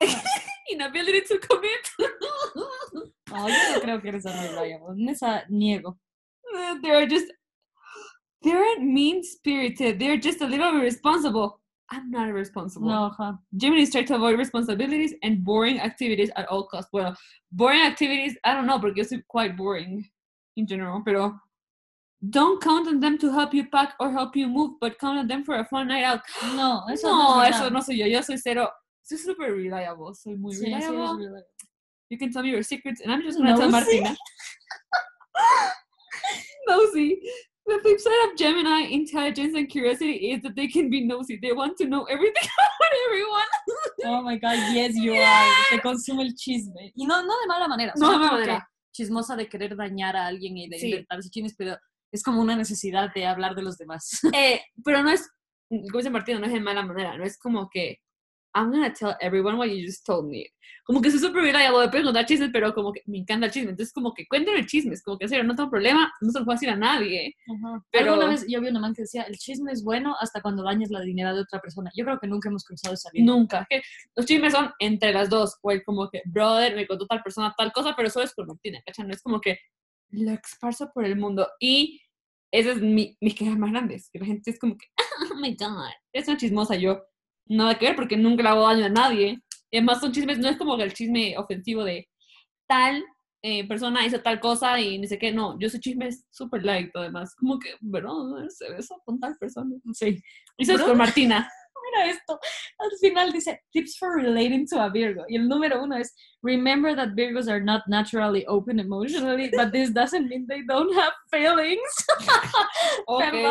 inability 0.70 1.22
to 1.22 1.38
commit. 1.38 1.88
No, 3.30 3.48
yo 3.48 3.74
no 3.74 3.80
creo 3.80 4.00
que 4.02 4.08
eres 4.08 4.26
unreliable. 4.26 4.92
En 4.96 5.08
esa 5.08 5.44
niego. 5.48 5.98
Uh, 6.54 6.76
they're 6.82 7.06
just 7.06 7.26
they 8.44 8.52
aren't 8.52 8.82
mean 8.82 9.22
spirited 9.24 9.98
they're 9.98 10.18
just 10.18 10.40
a 10.42 10.46
little 10.46 10.76
irresponsible 10.76 11.60
i'm 11.90 12.10
not 12.10 12.28
irresponsible 12.28 12.86
No, 12.86 13.10
ajá. 13.10 13.38
Gemini's 13.56 13.90
try 13.90 14.02
to 14.04 14.14
avoid 14.14 14.38
responsibilities 14.38 15.14
and 15.22 15.42
boring 15.42 15.80
activities 15.80 16.30
at 16.36 16.46
all 16.48 16.64
costs 16.68 16.90
well 16.92 17.16
boring 17.50 17.80
activities 17.80 18.36
i 18.44 18.52
don't 18.54 18.66
know 18.66 18.78
porque 18.78 18.98
yo 18.98 19.04
soy 19.04 19.20
quite 19.26 19.56
boring 19.56 20.04
in 20.56 20.66
general 20.66 21.02
pero 21.04 21.34
don't 22.30 22.62
count 22.62 22.86
on 22.88 23.00
them 23.00 23.18
to 23.18 23.30
help 23.32 23.52
you 23.52 23.66
pack 23.68 23.94
or 24.00 24.10
help 24.10 24.34
you 24.36 24.46
move 24.48 24.72
but 24.80 24.98
count 24.98 25.18
on 25.18 25.26
them 25.26 25.44
for 25.44 25.56
a 25.56 25.64
fun 25.64 25.88
night 25.88 26.04
out 26.04 26.20
No, 26.56 26.82
eso 26.90 27.08
no, 27.08 27.36
no, 27.36 27.42
es 27.42 27.54
eso 27.56 27.64
verdad. 27.64 27.72
no 27.72 27.80
soy 27.82 27.96
yo 27.98 28.06
yo 28.06 28.22
soy 28.22 28.38
cero 28.38 28.70
soy 29.02 29.18
super 29.18 29.52
reliable 29.52 30.14
soy 30.14 30.36
muy 30.36 30.54
Sí, 30.54 30.60
sí, 30.60 30.64
reliable 30.64 31.18
reliable. 31.18 31.44
you 32.10 32.18
can 32.18 32.32
tell 32.32 32.42
me 32.42 32.50
your 32.50 32.62
secrets 32.62 33.00
and 33.02 33.12
i'm 33.12 33.22
just 33.22 33.36
gonna 33.38 33.56
tell 33.56 33.70
Martina 33.70 34.16
nosy. 36.68 37.20
The 37.66 37.78
flip 37.80 37.98
side 37.98 38.30
of 38.30 38.36
Gemini 38.36 38.88
intelligence 38.92 39.54
and 39.56 39.68
curiosity 39.70 40.32
is 40.32 40.42
that 40.42 40.54
they 40.54 40.68
can 40.68 40.90
be 40.90 41.00
nosy. 41.00 41.38
They 41.40 41.52
want 41.52 41.78
to 41.78 41.86
know 41.86 42.04
everything 42.04 42.42
about 42.58 42.92
everyone. 43.06 43.48
Oh 44.04 44.20
my 44.22 44.36
god, 44.36 44.58
yes, 44.74 44.94
you 44.94 45.12
Yes. 45.14 45.54
are. 45.70 45.76
Te 45.76 45.80
consume 45.82 46.20
el 46.22 46.34
chisme. 46.34 46.92
Y 46.94 47.06
no, 47.06 47.22
no 47.22 47.34
de 47.40 47.46
mala 47.46 47.66
manera. 47.68 47.92
No 47.96 48.10
de 48.10 48.18
mala 48.18 48.32
manera. 48.32 48.68
Chismosa 48.92 49.34
de 49.34 49.48
querer 49.48 49.76
dañar 49.76 50.14
a 50.14 50.26
alguien 50.26 50.58
y 50.58 50.68
de 50.68 50.78
Sí. 50.78 50.90
inventarse 50.90 51.30
chismes, 51.30 51.54
pero 51.56 51.78
es 52.14 52.22
como 52.22 52.40
una 52.40 52.54
necesidad 52.56 53.12
de 53.12 53.26
hablar 53.26 53.54
de 53.54 53.62
los 53.62 53.76
demás. 53.76 54.20
Eh, 54.34 54.60
pero 54.84 55.02
no 55.02 55.10
es, 55.10 55.28
como 55.68 55.98
dice 55.98 56.10
Martina, 56.10 56.38
no 56.38 56.46
es 56.46 56.52
de 56.52 56.60
mala 56.60 56.84
manera. 56.84 57.16
No 57.16 57.24
es 57.24 57.36
como 57.38 57.68
que 57.68 57.98
I'm 58.56 58.70
gonna 58.70 58.92
tell 58.92 59.16
everyone 59.20 59.56
what 59.58 59.66
you 59.66 59.84
just 59.84 60.06
told 60.06 60.30
me. 60.30 60.46
Como 60.84 61.02
que 61.02 61.10
soy 61.10 61.18
súper 61.18 61.42
reliable, 61.42 61.80
de 61.80 61.88
puedo 61.88 62.04
contar 62.04 62.24
chismes, 62.24 62.50
pero 62.52 62.72
como 62.72 62.92
que 62.92 63.00
me 63.06 63.18
encanta 63.18 63.46
el 63.46 63.52
chisme. 63.52 63.70
Entonces, 63.70 63.92
como 63.92 64.14
que 64.14 64.26
cuéntenme 64.28 64.64
chismes, 64.64 65.02
como 65.02 65.18
que 65.18 65.24
en 65.24 65.28
serio, 65.28 65.44
no 65.44 65.56
tengo 65.56 65.70
problema, 65.70 66.12
no 66.20 66.30
se 66.30 66.38
lo 66.38 66.44
puedo 66.44 66.54
decir 66.54 66.70
a 66.70 66.76
nadie. 66.76 67.34
Pero 67.46 67.82
Pero- 67.90 68.12
alguna 68.12 68.30
vez 68.30 68.46
yo 68.48 68.60
vi 68.60 68.68
una 68.68 68.78
man 68.78 68.94
que 68.94 69.02
decía, 69.02 69.22
el 69.22 69.36
chisme 69.36 69.72
es 69.72 69.82
bueno 69.82 70.14
hasta 70.20 70.40
cuando 70.40 70.62
dañas 70.62 70.90
la 70.90 71.00
dignidad 71.00 71.34
de 71.34 71.40
otra 71.40 71.60
persona. 71.60 71.90
Yo 71.96 72.04
creo 72.04 72.20
que 72.20 72.28
nunca 72.28 72.48
hemos 72.48 72.64
cruzado 72.64 72.94
esa 72.94 73.10
línea. 73.12 73.34
Nunca. 73.34 73.66
Que 73.68 73.82
los 74.14 74.24
chismes 74.24 74.52
son 74.52 74.70
entre 74.78 75.12
las 75.12 75.28
dos. 75.28 75.56
O 75.62 75.72
el 75.72 75.82
como 75.82 76.08
que, 76.08 76.22
brother, 76.26 76.76
me 76.76 76.86
contó 76.86 77.06
tal 77.06 77.22
persona 77.24 77.52
tal 77.58 77.72
cosa, 77.72 77.94
pero 77.96 78.08
solo 78.08 78.24
es 78.26 78.34
con 78.34 78.46
Martina, 78.46 78.80
¿cachai? 78.86 79.04
No 79.04 79.14
es 79.14 79.22
como 79.22 79.40
que 79.40 79.58
lo 80.10 80.30
esparzo 80.30 80.92
por 80.94 81.04
el 81.04 81.16
mundo. 81.16 81.48
Y 81.58 82.00
esas 82.54 82.76
es 82.76 82.82
mi, 82.82 83.16
mis 83.20 83.34
quejas 83.34 83.58
más 83.58 83.72
grandes. 83.72 84.08
Que 84.10 84.20
la 84.20 84.26
gente 84.26 84.50
es 84.50 84.58
como 84.58 84.76
que, 84.76 84.86
oh 85.32 85.34
my 85.40 85.54
god, 85.56 85.90
es 86.12 86.28
una 86.28 86.36
chismosa 86.36 86.76
yo. 86.76 87.02
Nada 87.46 87.78
que 87.78 87.86
ver 87.86 87.96
porque 87.96 88.16
nunca 88.16 88.42
le 88.42 88.48
hago 88.48 88.66
daño 88.66 88.86
a 88.86 88.88
nadie. 88.88 89.40
Y 89.70 89.78
además 89.78 90.00
son 90.00 90.12
chismes, 90.12 90.38
no 90.38 90.48
es 90.48 90.56
como 90.56 90.76
el 90.76 90.94
chisme 90.94 91.36
ofensivo 91.36 91.84
de 91.84 92.08
tal 92.68 93.04
eh, 93.42 93.66
persona 93.68 94.06
hizo 94.06 94.20
tal 94.20 94.40
cosa 94.40 94.80
y 94.80 94.98
ni 94.98 95.08
sé 95.08 95.18
qué. 95.18 95.32
No, 95.32 95.58
yo 95.58 95.68
soy 95.68 95.80
chisme 95.80 96.08
súper 96.30 96.64
light 96.64 96.90
además. 96.94 97.34
Como 97.34 97.58
que, 97.58 97.74
brother, 97.80 98.50
se 98.50 98.70
besó 98.70 99.02
con 99.04 99.18
tal 99.18 99.36
persona. 99.36 99.74
Sí. 99.92 100.22
Eso 100.56 100.74
es 100.74 100.80
con. 100.80 100.96
Martina. 100.96 101.50
Mira 101.92 102.08
esto. 102.10 102.38
Al 102.80 102.90
final 103.00 103.30
dice, 103.32 103.58
tips 103.72 103.96
for 103.96 104.16
relating 104.16 104.66
to 104.68 104.84
a 104.84 104.90
Virgo. 104.90 105.24
Y 105.28 105.36
el 105.36 105.48
número 105.48 105.82
uno 105.82 105.96
es, 105.96 106.12
remember 106.42 106.94
that 106.94 107.14
Virgos 107.16 107.48
are 107.48 107.60
not 107.60 107.82
naturally 107.88 108.46
open 108.46 108.78
emotionally, 108.80 109.50
but 109.54 109.72
this 109.72 109.90
doesn't 109.90 110.28
mean 110.28 110.46
they 110.48 110.62
don't 110.62 110.92
have 110.94 111.12
feelings. 111.30 111.80
Okay. 113.08 113.42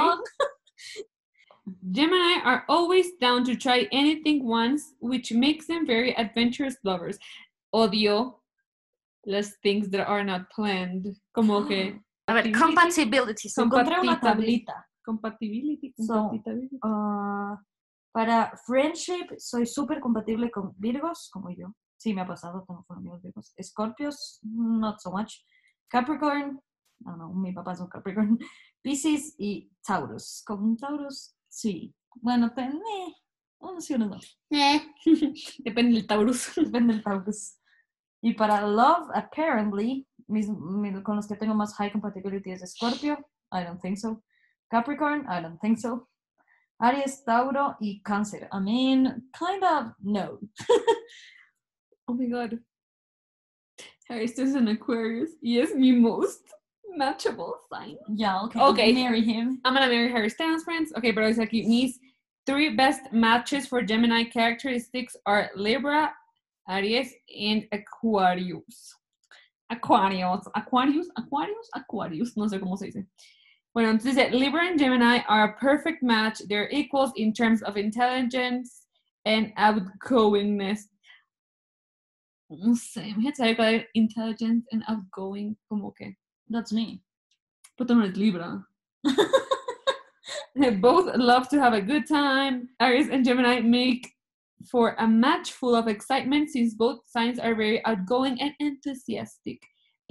Gemini 1.92 2.42
are 2.44 2.66
always 2.68 3.14
down 3.22 3.44
to 3.46 3.56
try 3.56 3.88
anything 3.92 4.46
once, 4.46 4.94
which 5.00 5.32
makes 5.32 5.66
them 5.68 5.86
very 5.88 6.16
adventurous 6.18 6.76
lovers. 6.84 7.18
Odio 7.74 8.36
las 9.26 9.54
things 9.64 9.90
that 9.90 10.06
are 10.06 10.24
not 10.24 10.50
planned. 10.52 11.08
Como 11.34 11.64
que 11.66 12.00
A 12.28 12.34
ver, 12.34 12.52
compatibility. 12.52 13.50
So, 13.50 13.64
encontré 13.66 14.00
una 14.00 14.18
Compatibility. 14.20 14.66
tablita. 14.66 14.86
compatibility. 15.06 15.94
So, 16.00 16.30
compatibility. 16.30 16.80
Para 18.14 18.54
friendship, 18.68 19.36
soy 19.40 19.66
súper 19.66 20.00
compatible 20.00 20.52
con 20.52 20.74
Virgos, 20.78 21.30
como 21.34 21.50
yo. 21.50 21.74
Sí, 21.98 22.14
me 22.14 22.22
ha 22.22 22.28
pasado, 22.28 22.64
tengo 22.68 22.86
con 22.86 22.98
amigos 23.00 23.24
Virgos. 23.24 23.56
Scorpios, 23.60 24.40
not 24.44 25.00
so 25.00 25.12
much. 25.12 25.34
Capricorn, 25.90 26.62
no, 27.00 27.18
no, 27.18 27.34
mi 27.34 27.52
papá 27.54 27.74
es 27.74 27.80
un 27.80 27.88
Capricorn. 27.88 28.38
Pisces 28.84 29.34
y 29.40 29.72
Taurus. 29.86 30.44
Con 30.46 30.78
Taurus, 30.78 31.36
sí. 31.50 31.96
Bueno, 32.16 32.54
ten, 32.54 32.74
eh, 32.74 33.16
uno 33.60 33.82
sí, 33.82 33.96
uno 33.96 34.06
no. 34.06 34.20
Depende 35.60 35.96
del 35.96 36.06
Taurus. 36.06 36.54
Depende 36.56 36.94
del 36.94 37.04
Taurus. 37.04 37.58
Y 38.22 38.34
para 38.34 38.62
love, 38.62 39.10
apparently, 39.16 40.08
mis, 40.28 40.48
con 41.04 41.16
los 41.16 41.28
que 41.28 41.36
tengo 41.36 41.56
más 41.56 41.74
high 41.76 41.92
compatibility 41.92 42.52
es 42.52 42.62
Scorpio. 42.74 43.18
I 43.52 43.64
don't 43.64 43.82
think 43.82 43.98
so. 43.98 44.24
Capricorn, 44.70 45.26
I 45.28 45.42
don't 45.42 45.60
think 45.60 45.80
so. 45.80 46.08
Aries, 46.82 47.24
Tauro 47.26 47.76
y 47.82 48.02
Cáncer. 48.06 48.48
I 48.52 48.60
mean, 48.60 49.24
kind 49.38 49.64
of 49.64 49.94
no. 50.04 50.40
Oh 52.06 52.14
my 52.14 52.26
god. 52.26 52.60
Aries 54.10 54.38
is 54.38 54.56
an 54.56 54.68
Aquarius. 54.68 55.32
Y 55.42 55.58
es 55.62 55.74
mi 55.74 55.94
most. 55.94 56.42
matchable 56.98 57.54
sign. 57.72 57.98
Yeah, 58.16 58.42
okay. 58.44 58.60
Okay. 58.60 58.94
Marry 58.94 59.22
him. 59.22 59.60
I'm 59.66 59.74
gonna 59.74 59.88
marry 59.88 60.12
Harry 60.12 60.30
Styles, 60.30 60.64
friends. 60.64 60.94
Okay, 60.98 61.12
pero 61.12 61.28
dice 61.28 61.40
aquí, 61.40 61.68
mis 61.68 62.00
three 62.46 62.76
best 62.76 63.12
matches 63.12 63.68
for 63.68 63.82
Gemini 63.82 64.26
characteristics 64.26 65.16
are 65.26 65.50
Libra, 65.56 66.14
Aries, 66.70 67.14
and 67.36 67.66
Aquarius. 67.72 68.96
Aquarius, 69.72 70.48
Aquarius, 70.56 71.08
Aquarius, 71.18 71.70
Aquarius, 71.76 72.38
no 72.38 72.48
sé 72.48 72.60
cómo 72.60 72.78
se 72.78 72.88
dice. 72.88 73.06
Bueno, 73.74 73.90
entonces 73.90 74.16
dice, 74.16 74.32
Libra 74.32 74.68
and 74.68 74.78
Gemini 74.80 75.20
are 75.28 75.46
a 75.46 75.54
perfect 75.58 76.04
match. 76.04 76.40
They're 76.48 76.70
equals 76.70 77.12
in 77.16 77.34
terms 77.34 77.64
of 77.64 77.76
intelligence 77.76 78.86
and 79.26 79.52
outgoingness. 79.58 80.82
No 82.50 82.76
sé, 82.76 83.10
imagínate 83.10 83.36
saber 83.38 83.86
intelligent 83.96 84.64
and 84.72 84.84
outgoing, 84.88 85.56
como 85.70 85.92
que. 85.92 86.16
That's 86.50 86.72
me. 86.72 87.02
But 87.78 87.90
no 87.90 88.04
es 88.04 88.16
Libra. 88.16 88.64
They 90.56 90.70
both 90.70 91.16
love 91.16 91.50
to 91.50 91.60
have 91.60 91.74
a 91.74 91.82
good 91.82 92.08
time. 92.08 92.70
Aries 92.80 93.10
and 93.10 93.26
Gemini 93.26 93.62
make 93.62 94.14
for 94.70 94.96
a 95.00 95.08
match 95.08 95.52
full 95.52 95.76
of 95.76 95.88
excitement 95.88 96.52
since 96.52 96.76
both 96.76 97.00
signs 97.08 97.40
are 97.40 97.56
very 97.56 97.84
outgoing 97.86 98.40
and 98.40 98.54
enthusiastic. 98.60 99.60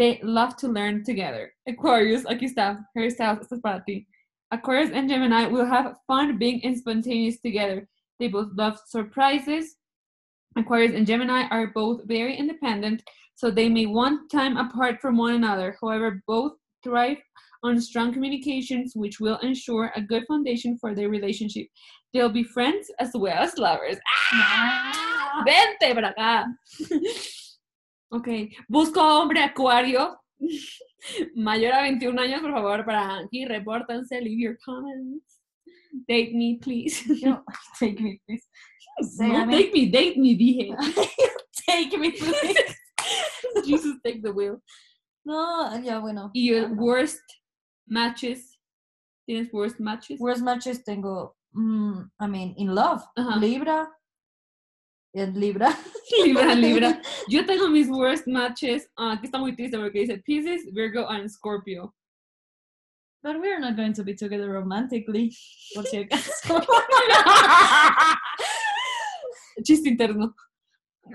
They 0.03 0.19
love 0.25 0.57
to 0.57 0.67
learn 0.67 1.05
together. 1.05 1.53
Aquarius, 1.69 2.25
aquí 2.25 2.53
está. 2.53 2.85
Hairstyles, 2.97 3.43
esto 3.43 3.55
es 3.55 3.61
para 3.61 3.85
ti. 3.87 4.09
Aquarius 4.51 4.91
and 4.93 5.09
Gemini 5.09 5.47
will 5.47 5.65
have 5.65 5.95
fun 6.09 6.39
being 6.39 6.61
spontaneous 6.77 7.41
together. 7.41 7.89
They 8.19 8.27
both 8.27 8.49
love 8.57 8.81
surprises. 8.89 9.77
Aquarius 10.57 10.97
and 10.97 11.07
Gemini 11.07 11.45
are 11.53 11.69
both 11.69 12.03
very 12.05 12.35
independent, 12.37 13.05
so 13.37 13.49
they 13.49 13.69
may 13.69 13.87
want 13.87 14.29
time 14.29 14.57
apart 14.57 15.01
from 15.01 15.17
one 15.17 15.35
another. 15.35 15.77
However, 15.81 16.21
both 16.27 16.55
thrive 16.83 17.19
on 17.63 17.81
strong 17.81 18.13
communications, 18.13 18.95
which 18.97 19.21
will 19.21 19.39
ensure 19.39 19.93
a 19.95 20.03
good 20.03 20.25
foundation 20.27 20.79
for 20.81 20.97
their 20.97 21.11
relationship. 21.11 21.69
They'll 22.13 22.29
be 22.29 22.43
friends 22.43 22.91
as 22.99 23.13
well 23.15 23.41
as 23.41 23.57
lovers. 23.57 23.99
¡Ah! 24.33 25.45
¡Vente 25.47 25.95
para 25.95 26.13
acá! 26.13 26.47
ok, 28.13 28.29
busco 28.69 29.01
hombre 29.01 29.43
acuario 29.43 30.21
mayor 31.35 31.73
a 31.73 31.83
21 31.83 32.21
años, 32.21 32.41
por 32.41 32.53
favor, 32.53 32.85
para 32.85 33.19
aquí, 33.19 33.45
repórtense, 33.45 34.21
leave 34.21 34.43
your 34.43 34.59
comments. 34.65 35.41
Date 36.09 36.33
me, 36.35 36.59
please. 36.61 37.03
You 37.23 37.45
take 37.79 38.01
me, 38.01 38.21
please. 38.27 38.47
No, 39.19 39.47
take 39.51 39.73
me, 39.73 39.87
date 39.87 40.17
me, 40.19 40.35
dije. 40.35 40.77
take 41.67 41.99
me, 41.99 42.13
please. 42.13 42.77
Jesus, 43.65 43.97
take 44.05 44.23
the 44.23 44.31
wheel. 44.31 44.63
No, 45.25 45.79
ya 45.83 45.99
bueno. 45.99 46.31
Y 46.35 46.49
your 46.49 46.69
no. 46.69 46.83
worst 46.83 47.23
matches. 47.87 48.59
¿Tienes 49.27 49.53
worst 49.53 49.81
matches? 49.81 50.19
Worst 50.21 50.43
matches 50.43 50.83
tengo, 50.85 51.35
mm, 51.55 52.11
I 52.21 52.27
mean, 52.27 52.55
in 52.57 52.75
love. 52.75 53.03
Libra 53.39 53.89
and 55.15 55.37
Libra. 55.43 55.77
Libra, 56.25 56.55
Libra. 56.55 57.01
Yo 57.29 57.45
tengo 57.45 57.69
mis 57.69 57.89
worst 57.89 58.27
matches. 58.27 58.87
ah, 58.99 59.13
aquí 59.17 59.27
está 59.27 59.39
muy 59.39 59.55
triste 59.55 59.77
porque 59.77 60.01
dice 60.01 60.23
Pisces, 60.25 60.63
Virgo, 60.73 61.07
and 61.07 61.31
Scorpio. 61.31 61.93
But 63.23 63.39
we're 63.39 63.61
not 63.61 63.77
going 63.77 63.93
to 63.95 64.03
be 64.03 64.15
together 64.15 64.51
romantically. 64.51 65.33
Por 65.75 65.85
si 65.85 65.99
acaso. 65.99 66.61
Chiste 69.65 69.87
interno. 69.87 70.33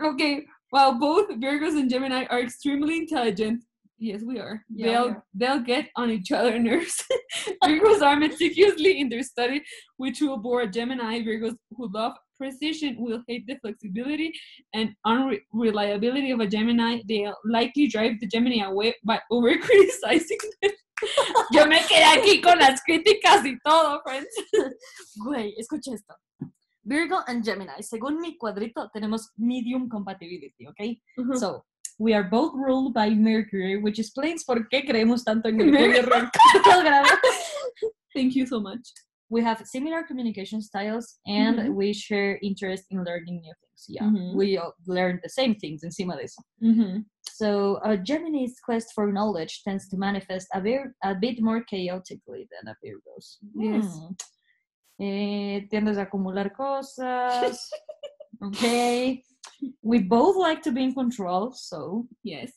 Okay, 0.01 0.45
while 0.69 0.97
both 0.99 1.29
Virgos 1.31 1.77
and 1.77 1.89
Gemini 1.89 2.25
are 2.29 2.39
extremely 2.39 2.97
intelligent, 2.99 3.63
yes, 3.97 4.21
we 4.25 4.39
are. 4.39 4.63
Yeah, 4.69 4.85
they'll 4.85 5.09
are. 5.09 5.23
they'll 5.33 5.59
get 5.59 5.89
on 5.97 6.09
each 6.11 6.31
other's 6.31 6.61
nerves. 6.61 7.03
Virgos 7.63 8.01
are 8.01 8.15
meticulously 8.15 9.01
in 9.01 9.09
their 9.09 9.23
study, 9.23 9.63
which 9.97 10.21
will 10.21 10.37
bore 10.37 10.65
Gemini. 10.67 11.21
Virgos 11.23 11.57
who 11.71 11.89
love 11.91 12.13
precision 12.37 12.95
will 12.99 13.23
hate 13.27 13.45
the 13.47 13.57
flexibility 13.61 14.31
and 14.73 14.93
unreliability 15.05 16.31
of 16.31 16.39
a 16.39 16.47
Gemini. 16.47 17.01
They'll 17.07 17.35
likely 17.45 17.87
drive 17.87 18.19
the 18.19 18.27
Gemini 18.27 18.63
away 18.63 18.95
by 19.03 19.19
over 19.31 19.57
criticizing 19.57 20.37
them. 20.61 20.71
Yo 21.51 21.67
me 21.67 21.79
quedé 21.87 22.05
aquí 22.05 22.41
con 22.41 22.57
las 22.57 22.81
críticas 22.81 23.45
y 23.45 23.57
todo, 23.63 24.01
friends. 24.03 24.29
Güey, 25.17 25.53
escucha 25.57 25.93
esto. 25.93 26.15
Virgo 26.83 27.19
and 27.27 27.43
Gemini. 27.43 27.83
Según 27.83 28.19
mi 28.19 28.37
cuadrito, 28.37 28.89
tenemos 28.93 29.31
medium 29.37 29.89
compatibility, 29.89 30.67
¿ok? 30.67 31.37
So, 31.37 31.63
we 31.99 32.13
are 32.13 32.23
both 32.23 32.53
ruled 32.55 32.93
by 32.93 33.09
Mercury, 33.09 33.77
which 33.77 33.99
explains 33.99 34.43
por 34.43 34.67
qué 34.69 34.85
creemos 34.85 35.23
tanto 35.23 35.49
en 35.49 35.57
Mercurio. 35.71 36.29
Thank 38.15 38.35
you 38.35 38.45
so 38.47 38.59
much. 38.59 38.93
We 39.29 39.41
have 39.43 39.61
similar 39.65 40.03
communication 40.03 40.61
styles 40.61 41.19
and 41.25 41.57
Mhm. 41.59 41.75
we 41.75 41.93
share 41.93 42.39
interest 42.41 42.85
in 42.91 43.03
learning 43.03 43.41
new 43.41 43.53
things. 43.61 43.85
Yeah, 43.89 44.03
Mhm. 44.09 44.35
we 44.35 44.57
all 44.57 44.73
learn 44.87 45.19
the 45.21 45.29
same 45.29 45.55
things 45.55 45.83
in 45.83 45.91
de 45.91 46.23
eso. 46.23 46.41
Mm-hmm. 46.63 47.01
So, 47.29 47.77
a 47.83 47.97
Gemini's 47.97 48.59
quest 48.59 48.93
for 48.95 49.11
knowledge 49.11 49.63
tends 49.63 49.87
to 49.89 49.97
manifest 49.97 50.47
a, 50.53 50.61
bit, 50.61 50.81
a 51.03 51.13
bit 51.13 51.41
more 51.41 51.61
chaotically 51.63 52.47
than 52.51 52.67
a 52.71 52.75
Virgo's. 52.81 53.37
Yes. 53.53 53.85
Hmm. 53.85 54.13
Eh, 54.99 55.67
tiendes 55.69 55.97
a 55.97 56.03
acumular 56.03 56.49
cosas. 56.49 57.59
okay. 58.41 59.23
We 59.83 59.99
both 59.99 60.35
like 60.37 60.61
to 60.63 60.71
be 60.71 60.83
in 60.83 60.93
control, 60.93 61.51
so. 61.53 62.07
Yes. 62.23 62.51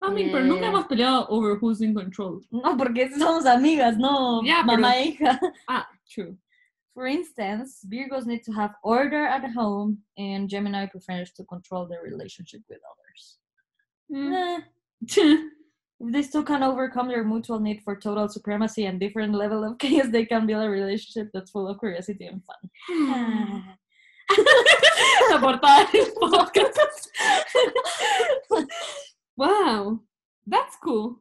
I 0.00 0.10
mean, 0.10 0.30
pero 0.30 0.44
nunca 0.44 0.66
hemos 0.66 0.86
peleado 0.86 1.26
over 1.30 1.56
who's 1.58 1.80
in 1.80 1.94
control. 1.94 2.40
No, 2.50 2.76
porque 2.76 3.10
somos 3.16 3.46
amigas, 3.46 3.96
no 3.96 4.42
Ya, 4.42 4.62
mamá 4.62 4.96
e 4.96 5.08
hija. 5.16 5.40
Ah, 5.66 5.86
true. 6.10 6.36
For 6.94 7.06
instance, 7.06 7.84
Virgos 7.92 8.26
need 8.26 8.44
to 8.44 8.52
have 8.52 8.74
order 8.84 9.26
at 9.26 9.50
home, 9.50 9.98
and 10.16 10.48
Gemini 10.48 10.86
prefers 10.86 11.32
to 11.32 11.44
control 11.44 11.86
their 11.86 12.02
relationship 12.02 12.60
with 12.68 12.78
others. 12.92 13.38
Mm. 14.12 14.62
Eh, 15.18 15.36
If 16.00 16.12
these 16.12 16.30
two 16.30 16.42
can 16.42 16.62
overcome 16.62 17.08
their 17.08 17.24
mutual 17.24 17.60
need 17.60 17.82
for 17.82 17.96
total 17.96 18.28
supremacy 18.28 18.86
and 18.86 18.98
different 18.98 19.34
level 19.34 19.64
of 19.64 19.78
chaos, 19.78 20.08
they 20.10 20.24
can 20.26 20.46
build 20.46 20.64
a 20.64 20.68
relationship 20.68 21.30
that's 21.32 21.50
full 21.50 21.68
of 21.68 21.78
curiosity 21.78 22.26
and 22.26 22.42
fun. 22.44 22.58
Portada 25.40 25.92
del 25.92 26.06
podcast. 26.14 27.08
wow, 29.36 30.00
that's 30.46 30.76
cool. 30.82 31.20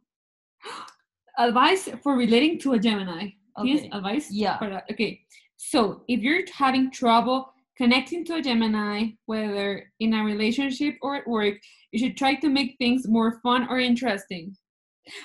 Advice 1.38 1.90
for 2.02 2.16
relating 2.16 2.60
to 2.60 2.74
a 2.74 2.80
Gemini. 2.80 3.30
¿Tienes 3.62 3.82
Okay. 3.84 3.90
advice? 3.92 4.32
Yeah. 4.32 4.58
Para- 4.58 4.84
okay. 4.92 5.22
So, 5.58 6.04
if 6.08 6.22
you're 6.22 6.44
having 6.58 6.90
trouble 6.92 7.54
connecting 7.78 8.26
to 8.26 8.36
a 8.36 8.42
Gemini, 8.42 9.12
whether 9.26 9.92
in 10.00 10.14
a 10.14 10.24
relationship 10.24 10.96
or 11.02 11.16
at 11.16 11.28
work, 11.28 11.56
you 11.92 12.00
should 12.00 12.18
try 12.18 12.36
to 12.36 12.50
make 12.50 12.76
things 12.78 13.08
more 13.08 13.40
fun 13.42 13.68
or 13.70 13.80
interesting. 13.80 14.56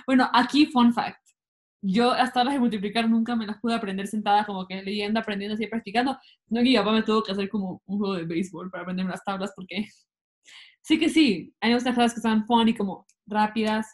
Bueno, 0.06 0.28
aquí, 0.34 0.66
fun 0.70 0.92
fact. 0.92 1.18
Yo 1.82 2.08
las 2.10 2.32
tablas 2.32 2.54
de 2.54 2.60
multiplicar 2.60 3.08
nunca 3.08 3.36
me 3.36 3.46
las 3.46 3.58
pude 3.60 3.74
aprender 3.74 4.06
sentada, 4.08 4.44
como 4.44 4.66
que 4.66 4.82
leyendo, 4.82 5.20
aprendiendo, 5.20 5.54
así 5.54 5.66
practicando. 5.68 6.18
No, 6.48 6.60
que 6.60 6.64
mi 6.70 6.76
papá 6.76 6.92
me 6.92 7.02
tuvo 7.02 7.22
que 7.22 7.32
hacer 7.32 7.48
como 7.48 7.82
un 7.86 7.98
juego 7.98 8.14
de 8.14 8.24
béisbol 8.24 8.68
para 8.70 8.82
aprenderme 8.82 9.12
las 9.12 9.22
tablas, 9.24 9.52
porque 9.54 9.84
sí 10.82 10.98
que 10.98 11.08
sí. 11.08 11.54
Hay 11.60 11.70
unas 11.70 11.84
tablas 11.84 12.14
que 12.14 12.20
son 12.20 12.44
fun 12.46 12.68
y 12.68 12.74
como 12.74 13.06
rápidas. 13.26 13.86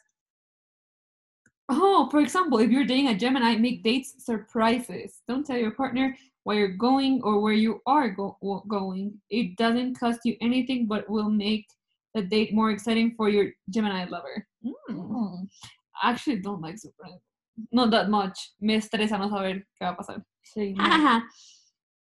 Oh, 1.68 2.08
for 2.10 2.20
example, 2.20 2.58
if 2.58 2.70
you're 2.70 2.84
dating 2.84 3.08
a 3.08 3.14
Gemini, 3.16 3.56
make 3.56 3.82
dates 3.82 4.14
surprises. 4.24 5.22
Don't 5.28 5.46
tell 5.46 5.56
your 5.56 5.70
partner 5.70 6.14
where 6.44 6.58
you're 6.58 6.76
going 6.76 7.22
or 7.24 7.40
where 7.40 7.54
you 7.54 7.80
are 7.86 8.10
go- 8.10 8.36
going. 8.68 9.14
It 9.30 9.56
doesn't 9.56 9.98
cost 9.98 10.20
you 10.24 10.36
anything, 10.42 10.86
but 10.86 11.08
will 11.08 11.30
make 11.30 11.66
the 12.14 12.22
date 12.22 12.52
more 12.54 12.70
exciting 12.70 13.14
for 13.16 13.28
your 13.28 13.50
Gemini 13.70 14.04
lover. 14.04 14.46
Mm. 14.64 15.48
I 16.02 16.10
actually 16.10 16.40
don't 16.40 16.60
like 16.60 16.78
surprises. 16.78 17.20
Not 17.72 17.90
that 17.92 18.10
much. 18.10 18.52
Me 18.60 18.76
estresa 18.76 19.18
no 19.18 19.28
saber 19.30 19.64
qué 19.80 19.86
va 19.86 19.90
a 19.90 19.96
pasar. 19.96 20.22
sí, 20.44 20.74
no. 20.76 21.22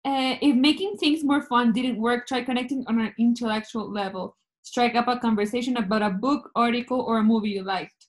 Uh, 0.06 0.36
if 0.42 0.54
making 0.54 0.96
things 0.98 1.24
more 1.24 1.40
fun 1.42 1.72
didn't 1.72 1.98
work, 1.98 2.26
try 2.26 2.42
connecting 2.42 2.84
on 2.88 3.00
an 3.00 3.14
intellectual 3.18 3.90
level. 3.90 4.36
Strike 4.62 4.94
up 4.96 5.08
a 5.08 5.18
conversation 5.18 5.76
about 5.78 6.02
a 6.02 6.10
book, 6.10 6.50
article, 6.54 7.00
or 7.00 7.18
a 7.18 7.22
movie 7.22 7.50
you 7.50 7.62
liked. 7.62 8.08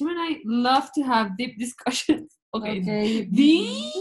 Gemini 0.00 0.38
love 0.44 0.90
to 0.94 1.02
have 1.02 1.36
deep 1.36 1.58
discussions. 1.58 2.32
Okay. 2.52 2.80
Okay. 2.80 3.24
Deep. 3.26 3.92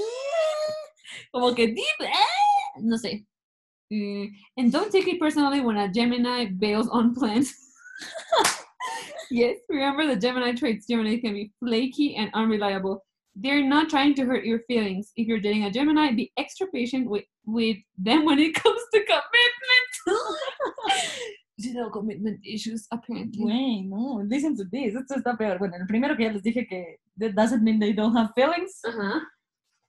Como 1.36 1.54
que 1.54 1.68
deep. 1.68 2.00
eh, 2.02 2.80
No 2.82 2.98
sé. 2.98 3.24
Mm, 3.94 4.28
and 4.58 4.72
don't 4.72 4.92
take 4.92 5.08
it 5.08 5.20
personally 5.20 5.62
when 5.62 5.78
a 5.78 5.88
Gemini 5.88 6.46
bails 6.46 6.88
on 6.90 7.14
plans. 7.14 7.54
yes, 9.32 9.58
remember 9.70 10.08
the 10.08 10.16
Gemini 10.16 10.54
traits. 10.56 10.88
Gemini 10.88 11.20
can 11.20 11.34
be 11.34 11.52
flaky 11.60 12.16
and 12.16 12.32
unreliable. 12.34 13.06
They're 13.36 13.64
not 13.64 13.90
trying 13.90 14.16
to 14.16 14.26
hurt 14.26 14.46
your 14.46 14.62
feelings. 14.68 15.12
If 15.16 15.28
you're 15.28 15.40
dating 15.40 15.66
a 15.66 15.72
Gemini, 15.72 16.12
be 16.14 16.32
extra 16.38 16.66
patient 16.74 17.08
with, 17.08 17.26
with 17.46 17.78
them 18.00 18.26
when 18.26 18.40
it 18.40 18.56
comes 18.64 18.82
to 18.94 19.00
commitment. 19.06 20.20
Zero 21.60 21.90
commitment 21.92 22.40
issues, 22.44 22.88
apparently. 22.92 23.42
Güey, 23.42 23.84
no, 23.84 24.22
listen 24.24 24.56
to 24.56 24.64
this. 24.72 24.96
Esto 24.96 25.16
está 25.16 25.38
peor. 25.38 25.60
Bueno, 25.60 25.76
el 25.76 25.86
primero 25.88 26.16
que 26.16 26.24
ya 26.24 26.32
les 26.32 26.44
dije 26.44 26.66
que 26.68 27.00
that 27.20 27.34
doesn't 27.34 27.62
mean 27.62 27.80
they 27.80 27.94
don't 27.94 28.16
have 28.16 28.32
feelings. 28.34 28.80
Ajá. 28.86 29.22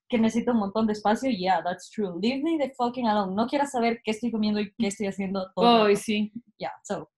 Que 0.08 0.18
necesito 0.18 0.52
un 0.52 0.58
montón 0.58 0.86
de 0.86 0.92
espacio. 0.94 1.30
Yeah, 1.30 1.62
that's 1.62 1.88
true. 1.90 2.18
Leave 2.20 2.42
me 2.42 2.58
the 2.58 2.72
fucking 2.76 3.06
alone. 3.06 3.36
No 3.36 3.46
quieras 3.46 3.70
saber 3.70 4.00
qué 4.04 4.10
estoy 4.10 4.32
comiendo 4.32 4.60
y 4.60 4.72
qué 4.76 4.88
estoy 4.88 5.06
haciendo 5.06 5.48
todo. 5.54 5.86
rato. 5.86 5.96
sí. 5.96 6.32
Yeah, 6.58 6.72
so. 6.82 7.08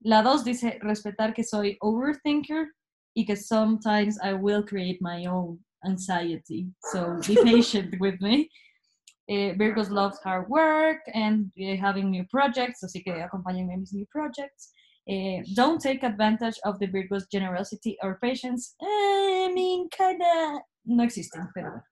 La 0.00 0.22
dos 0.22 0.42
dice 0.44 0.78
respetar 0.80 1.34
que 1.34 1.44
soy 1.44 1.76
overthinker 1.80 2.68
y 3.14 3.24
que 3.24 3.36
sometimes 3.36 4.18
I 4.22 4.32
will 4.32 4.64
create 4.64 4.98
my 5.00 5.26
own 5.26 5.62
anxiety. 5.84 6.72
So 6.90 7.18
be 7.28 7.36
patient 7.42 8.00
with 8.00 8.20
me. 8.20 8.48
Eh, 9.28 9.54
Virgos 9.54 9.90
loves 9.90 10.18
hard 10.24 10.48
work 10.48 11.00
and 11.14 11.50
eh, 11.58 11.76
having 11.76 12.10
new 12.10 12.24
projects, 12.30 12.82
así 12.82 13.02
que 13.04 13.12
acompáñenme 13.12 13.72
en 13.72 13.80
mis 13.80 13.92
new 13.92 14.06
projects. 14.10 14.72
Eh, 15.08 15.42
don't 15.54 15.80
take 15.80 16.02
advantage 16.02 16.58
of 16.64 16.78
the 16.78 16.86
Virgos' 16.86 17.30
generosity 17.30 17.96
or 18.02 18.18
patience. 18.20 18.74
Eh, 18.82 19.46
I 19.48 19.52
mean, 19.54 19.88
kinda 19.90 20.60
no 20.84 21.04
existen, 21.04 21.48
pero. 21.54 21.82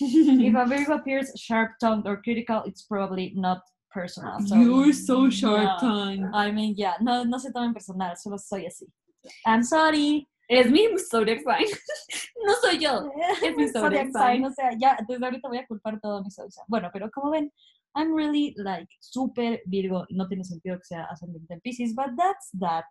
If 0.00 0.54
a 0.54 0.66
Virgo 0.66 0.94
appears 0.94 1.32
sharp-tongued 1.36 2.06
or 2.06 2.20
critical, 2.22 2.62
it's 2.66 2.82
probably 2.82 3.32
not 3.36 3.60
personal. 3.90 4.40
So, 4.40 4.56
You're 4.56 4.92
so 4.92 5.24
yeah. 5.24 5.30
short 5.30 5.80
tongue. 5.80 6.30
I 6.34 6.50
mean, 6.50 6.74
yeah, 6.76 6.94
no, 7.00 7.24
no 7.24 7.38
se 7.38 7.50
tomen 7.52 7.72
personal, 7.72 8.16
solo 8.16 8.36
soy 8.36 8.66
así. 8.66 8.86
I'm 9.46 9.62
sorry. 9.62 10.28
Es 10.52 10.70
mi 10.70 10.86
zodiac 10.98 11.40
sign. 11.40 11.66
no 12.46 12.52
soy 12.60 12.78
yo. 12.78 13.10
Es 13.42 13.56
mi 13.56 13.68
Zodiac 13.68 14.10
sign, 14.12 14.12
sign. 14.12 14.44
o 14.44 14.50
sea, 14.50 14.70
ya, 14.78 14.98
desde 15.08 15.24
ahorita 15.24 15.48
voy 15.48 15.58
a 15.58 15.66
culpar 15.66 15.98
todo 16.00 16.22
mi 16.22 16.30
zodiac 16.30 16.52
sign. 16.52 16.64
Bueno, 16.68 16.90
pero 16.92 17.10
como 17.10 17.30
ven, 17.30 17.50
I'm 17.94 18.14
really 18.14 18.54
like 18.58 18.88
super 19.00 19.62
Virgo. 19.66 20.04
No 20.10 20.28
tiene 20.28 20.44
sentido 20.44 20.76
que 20.76 20.84
sea 20.84 21.04
ascendente 21.04 21.54
en 21.54 21.60
Pisces, 21.60 21.94
but 21.94 22.10
that's 22.16 22.50
that. 22.60 22.84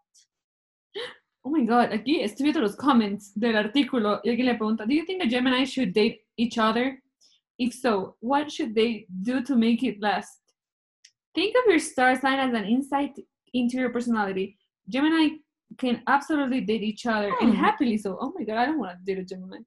Oh 1.43 1.49
my 1.49 1.65
god, 1.65 1.91
aquí 1.91 2.21
estoy 2.21 2.43
viendo 2.43 2.61
los 2.61 2.75
comments 2.75 3.33
del 3.33 3.57
artículo 3.57 4.21
y 4.23 4.29
alguien 4.29 4.45
le 4.45 4.53
pregunta, 4.53 4.85
¿Do 4.85 4.93
you 4.93 5.03
think 5.07 5.23
a 5.23 5.27
Gemini 5.27 5.65
should 5.65 5.91
date 5.91 6.23
each 6.37 6.59
other? 6.59 7.01
If 7.57 7.73
so, 7.73 8.15
what 8.19 8.51
should 8.51 8.75
they 8.75 9.07
do 9.09 9.41
to 9.45 9.55
make 9.55 9.81
it 9.81 9.99
last? 9.99 10.39
Think 11.33 11.55
of 11.55 11.67
your 11.67 11.79
star 11.79 12.15
sign 12.15 12.37
as 12.39 12.53
an 12.53 12.65
insight 12.65 13.15
into 13.53 13.77
your 13.77 13.91
personality. 13.91 14.55
Gemini 14.87 15.39
can 15.77 16.01
absolutely 16.07 16.61
date 16.61 16.83
each 16.83 17.05
other 17.05 17.31
and 17.41 17.53
Hmm. 17.53 17.63
happily 17.63 17.97
so. 17.97 18.17
Oh 18.19 18.33
my 18.37 18.45
god, 18.45 18.57
I 18.57 18.65
don't 18.67 18.79
want 18.79 18.97
to 18.97 19.03
date 19.05 19.21
a 19.21 19.25
Gemini. 19.25 19.65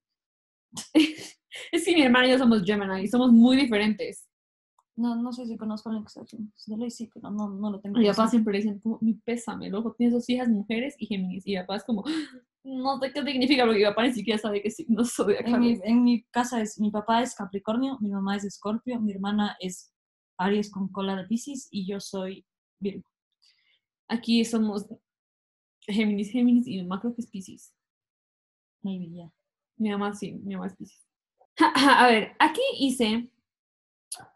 es 1.73 1.85
que 1.85 1.95
mi 1.95 2.03
hermana 2.03 2.27
y 2.27 2.31
yo 2.31 2.39
somos 2.39 2.63
Gemini 2.65 3.03
y 3.03 3.09
somos 3.09 3.33
muy 3.33 3.57
diferentes. 3.57 4.27
No, 4.97 5.17
no 5.17 5.33
sé 5.33 5.45
si 5.47 5.57
conozco 5.57 5.91
la 5.91 6.01
excepción. 6.01 6.53
De 6.67 6.77
ley 6.77 6.91
sí, 6.91 7.11
pero 7.13 7.29
no, 7.31 7.49
no 7.49 7.71
lo 7.71 7.81
tengo. 7.81 7.99
Mi 7.99 8.07
papá 8.07 8.29
siempre 8.29 8.53
le 8.53 8.59
dicen, 8.61 8.79
como, 8.79 8.99
mi 9.01 9.15
pésame, 9.15 9.69
luego 9.69 9.93
tiene 9.93 10.13
dos 10.13 10.29
hijas 10.31 10.49
mujeres 10.49 10.95
y 10.99 11.07
Géminis. 11.07 11.45
Y 11.47 11.53
mi 11.53 11.59
papá 11.59 11.77
es 11.77 11.85
como, 11.85 12.05
no 12.63 13.01
sé 13.01 13.13
qué 13.13 13.25
significa, 13.25 13.65
porque 13.65 13.81
mi 13.81 13.85
papá 13.87 14.05
ni 14.05 14.13
siquiera 14.13 14.39
sabe 14.39 14.63
qué 14.63 14.71
signo 14.71 15.01
En 15.01 15.07
zodiacal 15.07 15.61
mi, 15.61 15.81
en 15.83 16.05
mi 16.05 16.23
casa 16.31 16.61
es, 16.61 16.79
mi 16.79 16.93
papá 16.93 17.23
es 17.23 17.35
Capricornio, 17.35 17.99
mi 18.01 18.11
mamá 18.11 18.37
es 18.37 18.45
Escorpio, 18.45 19.01
mi 19.01 19.11
hermana 19.13 19.57
es 19.59 19.93
Aries 20.39 20.71
con 20.71 20.89
cola 20.89 21.17
de 21.17 21.25
Pisces 21.27 21.67
y 21.73 21.87
yo 21.89 21.99
soy 21.99 22.47
Virgo. 22.81 23.03
Aquí 24.09 24.45
somos 24.45 24.87
Géminis, 25.87 26.31
Géminis 26.31 26.67
y 26.67 26.77
mi 26.77 26.83
mamá 26.83 27.01
creo 27.01 27.15
que 27.15 27.21
es 27.23 27.29
Pisces. 27.29 27.75
Maybe, 28.83 29.11
yeah. 29.11 29.31
Mi 29.77 29.91
mamá 29.91 30.15
sí, 30.15 30.33
mi 30.33 30.55
mamá 30.55 30.67
es 30.67 30.77
Pisces. 30.77 31.07
A 31.59 32.07
ver, 32.09 32.35
aquí 32.39 32.61
hice, 32.79 33.31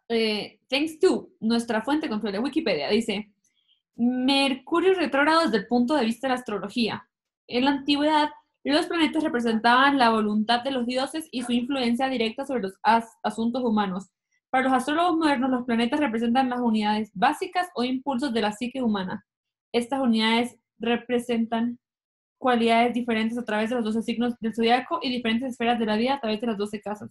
eh, 0.09 0.61
thanks 0.69 0.99
to 1.01 1.31
nuestra 1.41 1.83
fuente 1.83 2.09
confiable, 2.09 2.39
Wikipedia, 2.41 2.89
dice, 2.91 3.33
Mercurio 3.97 4.95
retrógrado 4.95 5.43
desde 5.43 5.57
el 5.57 5.67
punto 5.67 5.95
de 5.95 6.05
vista 6.05 6.29
de 6.29 6.35
la 6.35 6.39
astrología. 6.39 7.09
En 7.49 7.65
la 7.65 7.73
antigüedad, 7.73 8.31
los 8.63 8.87
planetas 8.87 9.25
representaban 9.25 9.99
la 9.99 10.11
voluntad 10.11 10.63
de 10.63 10.71
los 10.71 10.87
dioses 10.87 11.29
y 11.33 11.43
su 11.43 11.53
influencia 11.53 12.09
directa 12.09 12.47
sobre 12.47 12.63
los 12.63 12.75
as- 12.83 13.17
asuntos 13.23 13.65
humanos. 13.65 14.07
Para 14.51 14.65
los 14.65 14.73
astrólogos 14.73 15.17
modernos, 15.17 15.51
los 15.51 15.65
planetas 15.65 15.99
representan 15.99 16.49
las 16.49 16.61
unidades 16.61 17.11
básicas 17.15 17.69
o 17.75 17.83
impulsos 17.83 18.33
de 18.33 18.41
la 18.43 18.53
psique 18.53 18.81
humana. 18.83 19.27
Estas 19.73 20.01
unidades 20.01 20.57
representan 20.79 21.79
cualidades 22.39 22.95
diferentes 22.95 23.37
a 23.37 23.45
través 23.45 23.71
de 23.71 23.77
los 23.77 23.85
12 23.85 24.03
signos 24.03 24.35
del 24.41 24.55
zodiaco 24.55 25.01
y 25.03 25.11
diferentes 25.11 25.53
esferas 25.53 25.79
de 25.79 25.87
la 25.87 25.97
vida 25.97 26.15
a 26.15 26.21
través 26.21 26.41
de 26.41 26.47
las 26.47 26.57
12 26.57 26.81
casas. 26.81 27.11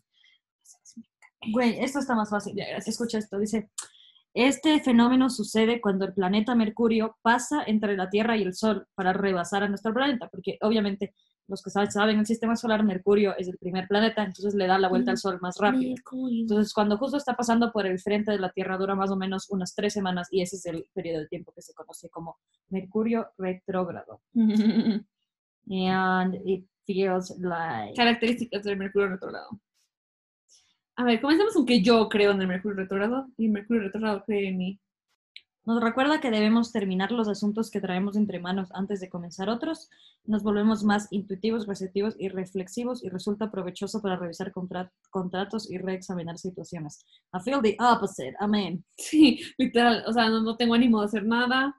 Güey, 1.52 1.80
esto 1.80 2.00
está 2.00 2.16
más 2.16 2.30
fácil. 2.30 2.54
Ya, 2.56 2.66
gracias. 2.68 2.96
Escucha 2.96 3.18
esto, 3.18 3.38
dice, 3.38 3.70
este 4.34 4.80
fenómeno 4.82 5.30
sucede 5.30 5.82
cuando 5.82 6.06
el 6.06 6.14
planeta 6.14 6.56
Mercurio 6.56 7.18
pasa 7.22 7.64
entre 7.66 7.98
la 7.98 8.10
Tierra 8.10 8.38
y 8.38 8.44
el 8.44 8.54
Sol 8.54 8.88
para 8.96 9.14
rebasar 9.14 9.64
a 9.64 9.70
nuestro 9.70 9.94
planeta, 9.94 10.30
porque 10.30 10.58
obviamente 10.62 11.14
los 11.48 11.62
que 11.62 11.70
saben, 11.70 12.20
el 12.20 12.26
sistema 12.26 12.56
solar, 12.56 12.84
Mercurio 12.84 13.36
es 13.38 13.48
el 13.48 13.58
primer 13.58 13.88
planeta, 13.88 14.24
entonces 14.24 14.54
le 14.54 14.68
da 14.68 14.78
la 14.78 14.90
vuelta 14.90 15.12
al 15.12 15.18
Sol 15.18 15.40
más 15.42 15.58
rápido. 15.58 15.96
Entonces, 16.30 16.74
cuando 16.74 16.98
justo 16.98 17.18
está 17.18 17.36
pasando 17.36 17.72
por 17.72 17.86
el 17.86 18.00
frente 18.00 18.32
de 18.32 18.40
la 18.40 18.52
Tierra, 18.52 18.78
dura 18.78 18.96
más 18.96 19.12
o 19.12 19.16
menos 19.16 19.50
unas 19.50 19.74
tres 19.74 19.94
semanas 19.94 20.28
y 20.32 20.42
ese 20.42 20.58
es 20.58 20.66
el 20.66 20.86
periodo 20.94 21.20
de 21.20 21.28
tiempo 21.28 21.54
que 21.54 21.62
se 21.62 21.74
conoce 21.74 22.10
como 22.10 22.38
Mercurio 22.70 23.28
retrógrado. 23.38 24.22
And 25.70 26.36
it 26.46 26.66
feels 26.86 27.38
like... 27.40 27.94
Características 27.96 28.64
del 28.64 28.78
Mercurio 28.78 29.10
retrógrado. 29.10 29.50
A 30.96 31.04
ver, 31.04 31.22
comencemos 31.22 31.54
con 31.54 31.66
que 31.66 31.82
yo 31.82 32.10
creo 32.10 32.32
en 32.32 32.42
el 32.42 32.48
Mercurio 32.48 32.78
retrógrado 32.78 33.28
y 33.38 33.46
el 33.46 33.52
Mercurio 33.52 33.84
retrógrado 33.84 34.24
cree 34.26 34.50
en 34.50 34.58
mí. 34.58 34.80
Nos 35.68 35.84
recuerda 35.84 36.22
que 36.22 36.32
debemos 36.32 36.72
terminar 36.72 37.12
los 37.12 37.28
asuntos 37.28 37.70
que 37.70 37.82
traemos 37.82 38.16
entre 38.16 38.40
manos 38.40 38.70
antes 38.74 39.02
de 39.02 39.10
comenzar 39.10 39.50
otros. 39.50 39.90
Nos 40.24 40.42
volvemos 40.42 40.86
más 40.86 41.10
intuitivos, 41.12 41.68
receptivos 41.68 42.16
y 42.18 42.30
reflexivos 42.30 43.04
y 43.04 43.10
resulta 43.10 43.52
provechoso 43.52 44.02
para 44.02 44.16
revisar 44.16 44.54
contra- 44.54 44.94
contratos 45.10 45.70
y 45.70 45.78
reexaminar 45.78 46.38
situaciones. 46.38 47.06
I 47.34 47.40
feel 47.44 47.62
the 47.62 47.76
opposite. 47.80 48.34
Amén. 48.40 48.86
Sí, 48.98 49.42
literal. 49.58 50.06
O 50.08 50.14
sea, 50.14 50.30
no, 50.30 50.56
tengo 50.56 50.74
ánimo 50.74 51.02
de 51.02 51.06
hacer 51.08 51.26
nada. 51.26 51.76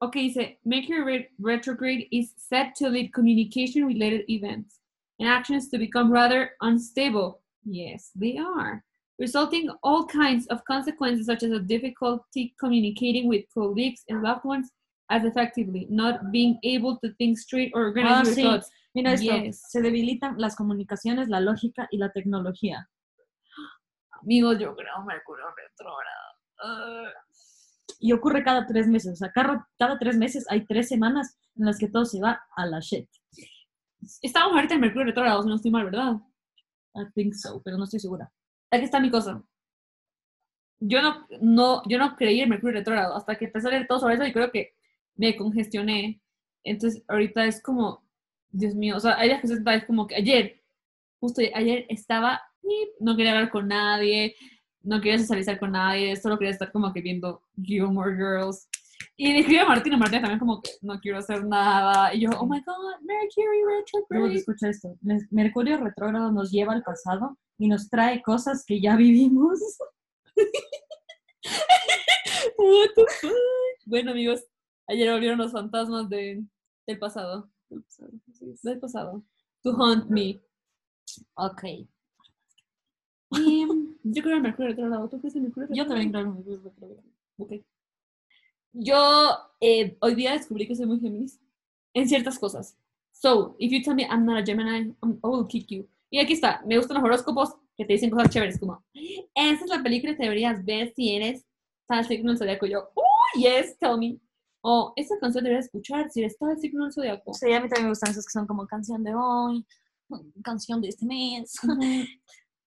Ok, 0.00 0.14
dice, 0.14 0.60
Mercury 0.62 1.02
re- 1.02 1.30
retrograde 1.38 2.06
is 2.12 2.32
set 2.36 2.72
to 2.78 2.88
lead 2.88 3.10
communication-related 3.12 4.24
events 4.28 4.80
and 5.18 5.28
actions 5.28 5.68
to 5.68 5.76
become 5.76 6.10
rather 6.12 6.52
unstable. 6.60 7.40
Yes, 7.64 8.12
they 8.18 8.38
are. 8.38 8.84
Resulting 9.20 9.68
all 9.82 10.06
kinds 10.06 10.46
of 10.48 10.64
consequences 10.64 11.26
such 11.26 11.42
as 11.42 11.52
a 11.52 11.60
difficulty 11.60 12.54
communicating 12.58 13.28
with 13.28 13.44
colleagues 13.52 14.02
and 14.08 14.22
loved 14.22 14.44
ones 14.44 14.70
as 15.10 15.24
effectively, 15.24 15.86
not 15.90 16.30
being 16.32 16.58
able 16.64 16.96
to 17.00 17.12
think 17.18 17.36
straight 17.38 17.70
or 17.74 17.88
organize 17.88 18.22
Ah, 18.22 18.24
your 18.24 18.34
sí. 18.34 18.42
thoughts. 18.42 18.70
Mira 18.94 19.12
esto. 19.12 19.24
Yes. 19.36 19.62
Se 19.68 19.82
debilitan 19.82 20.36
las 20.38 20.56
comunicaciones, 20.56 21.28
la 21.28 21.40
lógica 21.40 21.86
y 21.90 21.98
la 21.98 22.10
tecnología. 22.12 22.88
Amigos, 24.22 24.58
yo 24.58 24.74
creo 24.74 25.04
Mercurio 25.06 25.44
retrógrado. 25.54 26.32
Ah. 26.64 27.10
Y 27.98 28.12
ocurre 28.12 28.42
cada 28.42 28.66
tres 28.66 28.86
meses. 28.88 29.12
O 29.12 29.16
sea, 29.16 29.30
cada, 29.32 29.68
cada 29.78 29.98
tres 29.98 30.16
meses 30.16 30.46
hay 30.48 30.64
tres 30.64 30.88
semanas 30.88 31.36
en 31.56 31.66
las 31.66 31.78
que 31.78 31.88
todo 31.88 32.04
se 32.06 32.20
va 32.20 32.40
a 32.56 32.66
la 32.66 32.80
shit. 32.80 33.08
Estamos 34.22 34.54
ahorita 34.54 34.74
en 34.74 34.80
Mercurio 34.80 35.06
retrógrado, 35.06 35.42
si 35.42 35.48
no 35.48 35.56
estoy 35.56 35.70
mal, 35.70 35.84
¿verdad? 35.84 36.14
I 36.94 37.04
think 37.14 37.34
so, 37.34 37.60
pero 37.62 37.76
no 37.76 37.84
estoy 37.84 38.00
segura. 38.00 38.32
Aquí 38.70 38.84
está 38.84 39.00
mi 39.00 39.10
cosa. 39.10 39.42
Yo 40.80 41.02
no, 41.02 41.26
no, 41.40 41.82
yo 41.88 41.98
no 41.98 42.16
creí 42.16 42.40
en 42.40 42.48
Mercurio 42.48 42.78
retrógrado 42.78 43.14
hasta 43.14 43.36
que 43.36 43.44
empecé 43.46 43.68
a 43.68 43.70
leer 43.70 43.86
todo 43.86 44.00
sobre 44.00 44.14
eso 44.14 44.24
y 44.24 44.32
creo 44.32 44.50
que 44.50 44.74
me 45.16 45.36
congestioné. 45.36 46.20
Entonces, 46.64 47.02
ahorita 47.08 47.44
es 47.44 47.62
como, 47.62 48.02
Dios 48.50 48.74
mío, 48.74 48.96
o 48.96 49.00
sea, 49.00 49.18
hay 49.18 49.28
días 49.28 49.40
que 49.40 49.46
es 49.76 49.84
como 49.84 50.06
que 50.06 50.14
ayer, 50.16 50.62
justo 51.20 51.42
ayer 51.54 51.84
estaba, 51.88 52.40
y 52.62 52.88
no 52.98 53.16
quería 53.16 53.32
hablar 53.32 53.50
con 53.50 53.68
nadie, 53.68 54.34
no 54.82 55.00
quería 55.00 55.18
socializar 55.18 55.58
con 55.58 55.72
nadie, 55.72 56.16
solo 56.16 56.38
quería 56.38 56.52
estar 56.52 56.72
como 56.72 56.92
que 56.92 57.02
viendo 57.02 57.42
Gilmore 57.62 58.16
Girls. 58.16 58.68
Y 59.16 59.32
le 59.32 59.40
escribí 59.40 59.58
a 59.58 59.66
Martina, 59.66 59.98
Martina 59.98 60.20
también 60.22 60.38
como 60.38 60.62
que 60.62 60.70
no 60.80 60.98
quiero 60.98 61.18
hacer 61.18 61.44
nada. 61.44 62.14
Y 62.14 62.20
yo, 62.20 62.30
oh 62.38 62.46
my 62.46 62.60
god, 62.60 63.00
Mercury 63.02 63.62
retrograde. 63.78 64.34
escucha 64.34 64.68
esto. 64.68 64.96
Mer- 65.02 65.26
Mercurio 65.30 65.76
retrógrado 65.78 66.32
nos 66.32 66.50
lleva 66.50 66.72
al 66.72 66.82
pasado 66.82 67.36
y 67.60 67.68
nos 67.68 67.88
trae 67.90 68.22
cosas 68.22 68.64
que 68.64 68.80
ya 68.80 68.96
vivimos. 68.96 69.60
What 72.56 72.88
the 72.96 73.04
fuck? 73.20 73.32
Bueno, 73.84 74.12
amigos, 74.12 74.44
ayer 74.88 75.12
volvieron 75.12 75.38
los 75.38 75.52
fantasmas 75.52 76.08
de, 76.08 76.42
del 76.86 76.98
pasado. 76.98 77.50
Del 77.68 77.82
pasado, 77.82 78.80
del. 78.80 79.22
To 79.62 79.72
haunt 79.76 80.08
me. 80.08 80.40
Ok. 81.34 81.64
Y 83.32 83.66
yo 84.02 84.22
creo 84.22 84.36
en 84.36 84.42
Mercurio 84.42 84.70
retrógrado. 84.70 85.08
¿Tú 85.08 85.20
crees 85.20 85.36
en 85.36 85.42
Mercurio 85.44 85.68
Yo 85.72 85.86
también 85.86 86.10
creo 86.10 86.22
en 86.22 86.34
Mercurio 86.34 86.60
retrógrado. 86.64 87.02
Ok. 87.36 87.52
Yo 88.72 89.36
eh, 89.60 89.98
hoy 90.00 90.14
día 90.14 90.32
descubrí 90.32 90.66
que 90.66 90.74
soy 90.74 90.86
muy 90.86 90.98
Géminis 90.98 91.38
en 91.92 92.08
ciertas 92.08 92.38
cosas. 92.38 92.76
So, 93.12 93.54
if 93.58 93.70
you 93.70 93.82
tell 93.82 93.94
me 93.94 94.04
I'm 94.04 94.24
not 94.24 94.38
a 94.38 94.46
Gemini, 94.46 94.94
I'm- 95.02 95.20
I 95.22 95.26
will 95.28 95.46
kick 95.46 95.66
you. 95.70 95.86
Y 96.10 96.18
aquí 96.18 96.32
está, 96.32 96.62
me 96.66 96.76
gustan 96.76 96.96
los 96.96 97.04
horóscopos 97.04 97.54
que 97.76 97.84
te 97.84 97.92
dicen 97.92 98.10
cosas 98.10 98.30
chéveres 98.30 98.58
como, 98.58 98.84
esa 98.92 99.64
es 99.64 99.70
la 99.70 99.82
película 99.82 100.16
que 100.16 100.24
deberías 100.24 100.64
ver 100.64 100.92
si 100.94 101.14
eres 101.14 101.46
tal 101.86 102.04
signo 102.04 102.30
del 102.30 102.38
zodiaco. 102.38 102.66
Yo, 102.66 102.90
oh, 102.94 103.38
yes, 103.38 103.78
tell 103.78 103.96
me. 103.96 104.18
O 104.62 104.92
esta 104.96 105.18
canción 105.18 105.44
deberías 105.44 105.66
escuchar 105.66 106.10
si 106.10 106.20
eres 106.20 106.36
el 106.40 106.58
signo 106.58 106.84
del 106.84 106.92
zodiaco. 106.92 107.32
Sí, 107.32 107.52
a 107.52 107.60
mí 107.60 107.68
también 107.68 107.84
me 107.84 107.90
gustan 107.90 108.10
esas 108.10 108.26
que 108.26 108.32
son 108.32 108.46
como 108.46 108.66
canción 108.66 109.02
de 109.04 109.14
hoy, 109.14 109.64
canción 110.42 110.80
de 110.80 110.88
este 110.88 111.06
mes. 111.06 111.54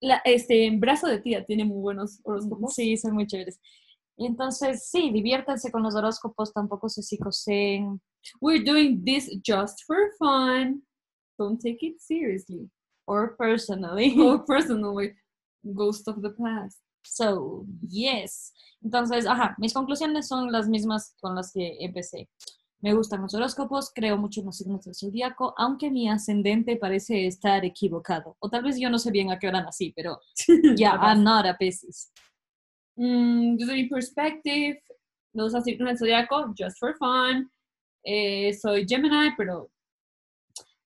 La, 0.01 0.21
este, 0.25 0.69
Brazo 0.77 1.07
de 1.07 1.19
Tía 1.19 1.45
tiene 1.45 1.63
muy 1.63 1.81
buenos 1.81 2.19
horóscopos. 2.23 2.73
Sí, 2.73 2.97
son 2.97 3.13
muy 3.13 3.27
chéveres. 3.27 3.59
Entonces, 4.17 4.89
sí, 4.89 5.11
diviértanse 5.11 5.71
con 5.71 5.83
los 5.83 5.95
horóscopos, 5.95 6.53
tampoco 6.53 6.89
se 6.89 7.01
psicosen. 7.01 8.01
We're 8.41 8.63
doing 8.63 9.03
this 9.03 9.29
just 9.45 9.83
for 9.85 9.97
fun. 10.17 10.83
Don't 11.37 11.61
take 11.61 11.85
it 11.85 11.99
seriously. 11.99 12.69
Or 13.07 13.35
personally. 13.35 14.15
Or 14.19 14.39
personally. 14.45 15.13
Ghost 15.73 16.07
of 16.07 16.21
the 16.21 16.31
past. 16.31 16.79
So, 17.03 17.65
yes. 17.87 18.53
Entonces, 18.81 19.25
ajá, 19.25 19.55
mis 19.57 19.73
conclusiones 19.73 20.27
son 20.27 20.51
las 20.51 20.67
mismas 20.67 21.15
con 21.21 21.35
las 21.35 21.51
que 21.51 21.77
empecé. 21.79 22.29
Me 22.81 22.93
gustan 22.93 23.21
los 23.21 23.33
horóscopos, 23.33 23.91
creo 23.95 24.17
mucho 24.17 24.41
en 24.41 24.47
los 24.47 24.57
signos 24.57 24.83
del 24.83 24.93
zodiaco, 24.93 25.53
aunque 25.57 25.89
mi 25.89 26.09
ascendente 26.09 26.75
parece 26.75 27.27
estar 27.27 27.63
equivocado. 27.63 28.35
O 28.39 28.49
tal 28.49 28.63
vez 28.63 28.77
yo 28.77 28.89
no 28.89 28.99
sé 28.99 29.09
bien 29.09 29.31
a 29.31 29.39
qué 29.39 29.47
hora 29.47 29.61
nací, 29.61 29.93
pero 29.95 30.19
yeah, 30.77 30.95
I'm 31.01 31.23
not 31.23 31.45
a 31.45 31.57
Pisces. 31.57 32.11
Mm, 32.97 33.55
desde 33.55 33.73
mi 33.73 33.87
perspective, 33.87 34.81
los 35.33 35.53
signos 35.63 35.87
del 35.87 35.97
zodiaco, 35.97 36.53
just 36.57 36.77
for 36.77 36.93
fun. 36.97 37.49
Eh, 38.03 38.53
soy 38.53 38.85
Gemini, 38.85 39.33
pero 39.37 39.71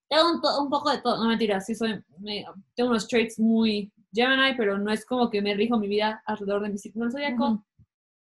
tengo 0.10 0.24
un, 0.32 0.41
un 0.65 0.70
poco 0.70 0.89
de 0.91 1.00
todo. 1.00 1.17
No 1.22 1.30
mentira, 1.30 1.60
sí 1.62 1.76
soy. 1.76 2.02
me- 2.20 2.46
tengo 2.76 2.89
unos 2.89 3.08
traits 3.08 3.39
muy 3.39 3.91
Gemini, 4.13 4.56
pero 4.56 4.78
no 4.78 4.91
es 4.91 5.06
como 5.06 5.30
que 5.30 5.41
me 5.41 5.54
rijo 5.54 5.78
mi 5.78 5.88
vida 5.88 6.22
alrededor 6.26 6.62
de 6.63 6.70
mi 6.70 6.78
signo 6.78 7.10
zodiaco. 7.12 7.46
Ujú. 7.46 7.63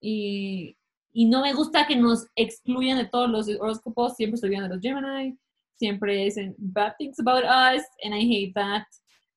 y, 0.01 0.77
y 1.13 1.27
no 1.27 1.43
me 1.43 1.53
gusta 1.53 1.87
que 1.87 1.97
nos 1.97 2.27
excluyan 2.37 2.99
de 2.99 3.07
todos 3.07 3.29
los 3.31 3.49
horóscopos. 3.49 4.17
Siempre 4.17 4.35
estoy 4.37 4.51
viendo 4.51 4.69
los 4.69 4.81
Gemini. 4.81 5.37
Siempre 5.77 6.17
dicen 6.25 6.55
bad 6.59 6.95
things 6.99 7.19
about 7.19 7.45
us, 7.45 7.83
and 8.05 8.15
I 8.15 8.21
hate 8.23 8.53
that. 8.55 8.85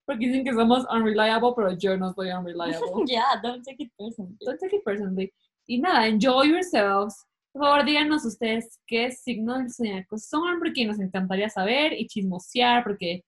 Porque 0.06 0.28
dicen 0.28 0.44
que 0.46 0.54
somos 0.54 0.86
unreliable, 0.90 1.52
pero 1.56 1.74
yo 1.78 1.98
no 1.98 2.14
soy 2.14 2.30
unreliable. 2.32 2.80
Yeah, 3.08 3.40
don't 3.44 3.64
take 3.64 3.84
it 3.84 3.92
personally. 3.98 4.36
Don't 4.46 4.60
take 4.60 4.76
it 4.76 4.84
personally. 4.84 5.34
Y 5.68 5.80
nada, 5.80 6.08
enjoy 6.08 6.44
yourselves. 6.46 7.26
Por 7.58 7.70
favor, 7.70 7.86
díganos 7.86 8.24
ustedes 8.24 8.80
qué 8.86 9.10
signo 9.10 9.58
del 9.58 9.74
zodiaco 9.74 10.20
son, 10.20 10.60
porque 10.60 10.86
nos 10.86 11.00
encantaría 11.00 11.50
saber 11.50 11.92
y 11.92 12.06
chismosear, 12.06 12.84
porque 12.84 13.26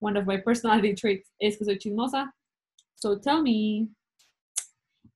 one 0.00 0.20
of 0.20 0.26
my 0.26 0.42
personality 0.42 0.94
traits 1.00 1.32
es 1.38 1.56
que 1.56 1.64
soy 1.64 1.78
chismosa. 1.78 2.34
So 2.96 3.18
tell 3.18 3.40
me 3.42 3.88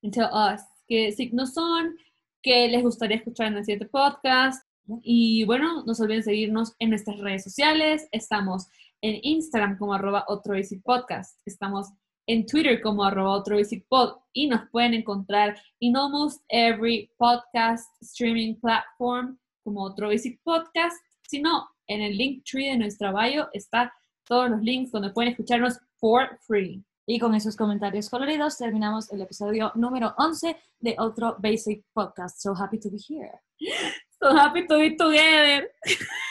and 0.03 0.14
tell 0.14 0.31
us 0.33 0.62
qué 0.88 1.12
signos 1.12 1.53
son, 1.53 1.94
qué 2.42 2.66
les 2.68 2.83
gustaría 2.83 3.18
escuchar 3.18 3.48
en 3.48 3.59
el 3.59 3.66
siguiente 3.66 3.87
podcast. 3.87 4.66
Y 5.03 5.44
bueno, 5.44 5.85
no 5.85 5.94
se 5.94 6.05
olviden 6.05 6.22
seguirnos 6.22 6.72
en 6.79 6.88
nuestras 6.88 7.18
redes 7.18 7.44
sociales. 7.44 8.09
Estamos 8.12 8.68
en 9.03 9.20
Instagram 9.22 9.77
como 9.77 9.92
arroba 9.92 10.24
otro 10.27 10.55
basic 10.55 10.83
podcast. 10.83 11.38
Estamos 11.44 11.88
en 12.26 12.46
Twitter 12.46 12.80
como 12.80 13.04
arroba 13.04 13.32
otro 13.32 13.56
basic 13.56 13.87
pod 13.88 14.16
y 14.32 14.46
nos 14.46 14.68
pueden 14.70 14.94
encontrar 14.94 15.60
en 15.80 15.96
almost 15.96 16.42
every 16.48 17.10
podcast 17.18 17.87
streaming 18.02 18.54
platform 18.60 19.38
como 19.62 19.82
otro 19.84 20.08
basic 20.08 20.40
podcast. 20.42 20.96
Si 21.28 21.40
no, 21.40 21.68
en 21.87 22.02
el 22.02 22.16
link 22.16 22.44
tree 22.44 22.70
de 22.70 22.76
nuestra 22.76 23.12
bio 23.12 23.48
está 23.52 23.92
todos 24.24 24.50
los 24.50 24.60
links 24.62 24.90
donde 24.90 25.10
pueden 25.10 25.32
escucharnos 25.32 25.78
for 25.98 26.38
free. 26.46 26.84
Y 27.06 27.18
con 27.18 27.34
esos 27.34 27.56
comentarios 27.56 28.08
coloridos 28.08 28.56
terminamos 28.56 29.12
el 29.12 29.20
episodio 29.20 29.72
número 29.74 30.14
11 30.16 30.56
de 30.80 30.96
otro 30.98 31.37
Basic 31.38 31.84
Podcast. 31.92 32.40
So 32.40 32.54
happy 32.54 32.78
to 32.78 32.90
be 32.90 32.98
here. 32.98 33.40
So 34.20 34.34
happy 34.34 34.66
to 34.66 34.78
be 34.78 34.96
together. 34.96 35.68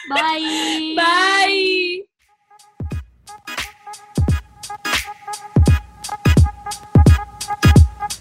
Bye. 0.09 0.95
Bye. 0.95 2.12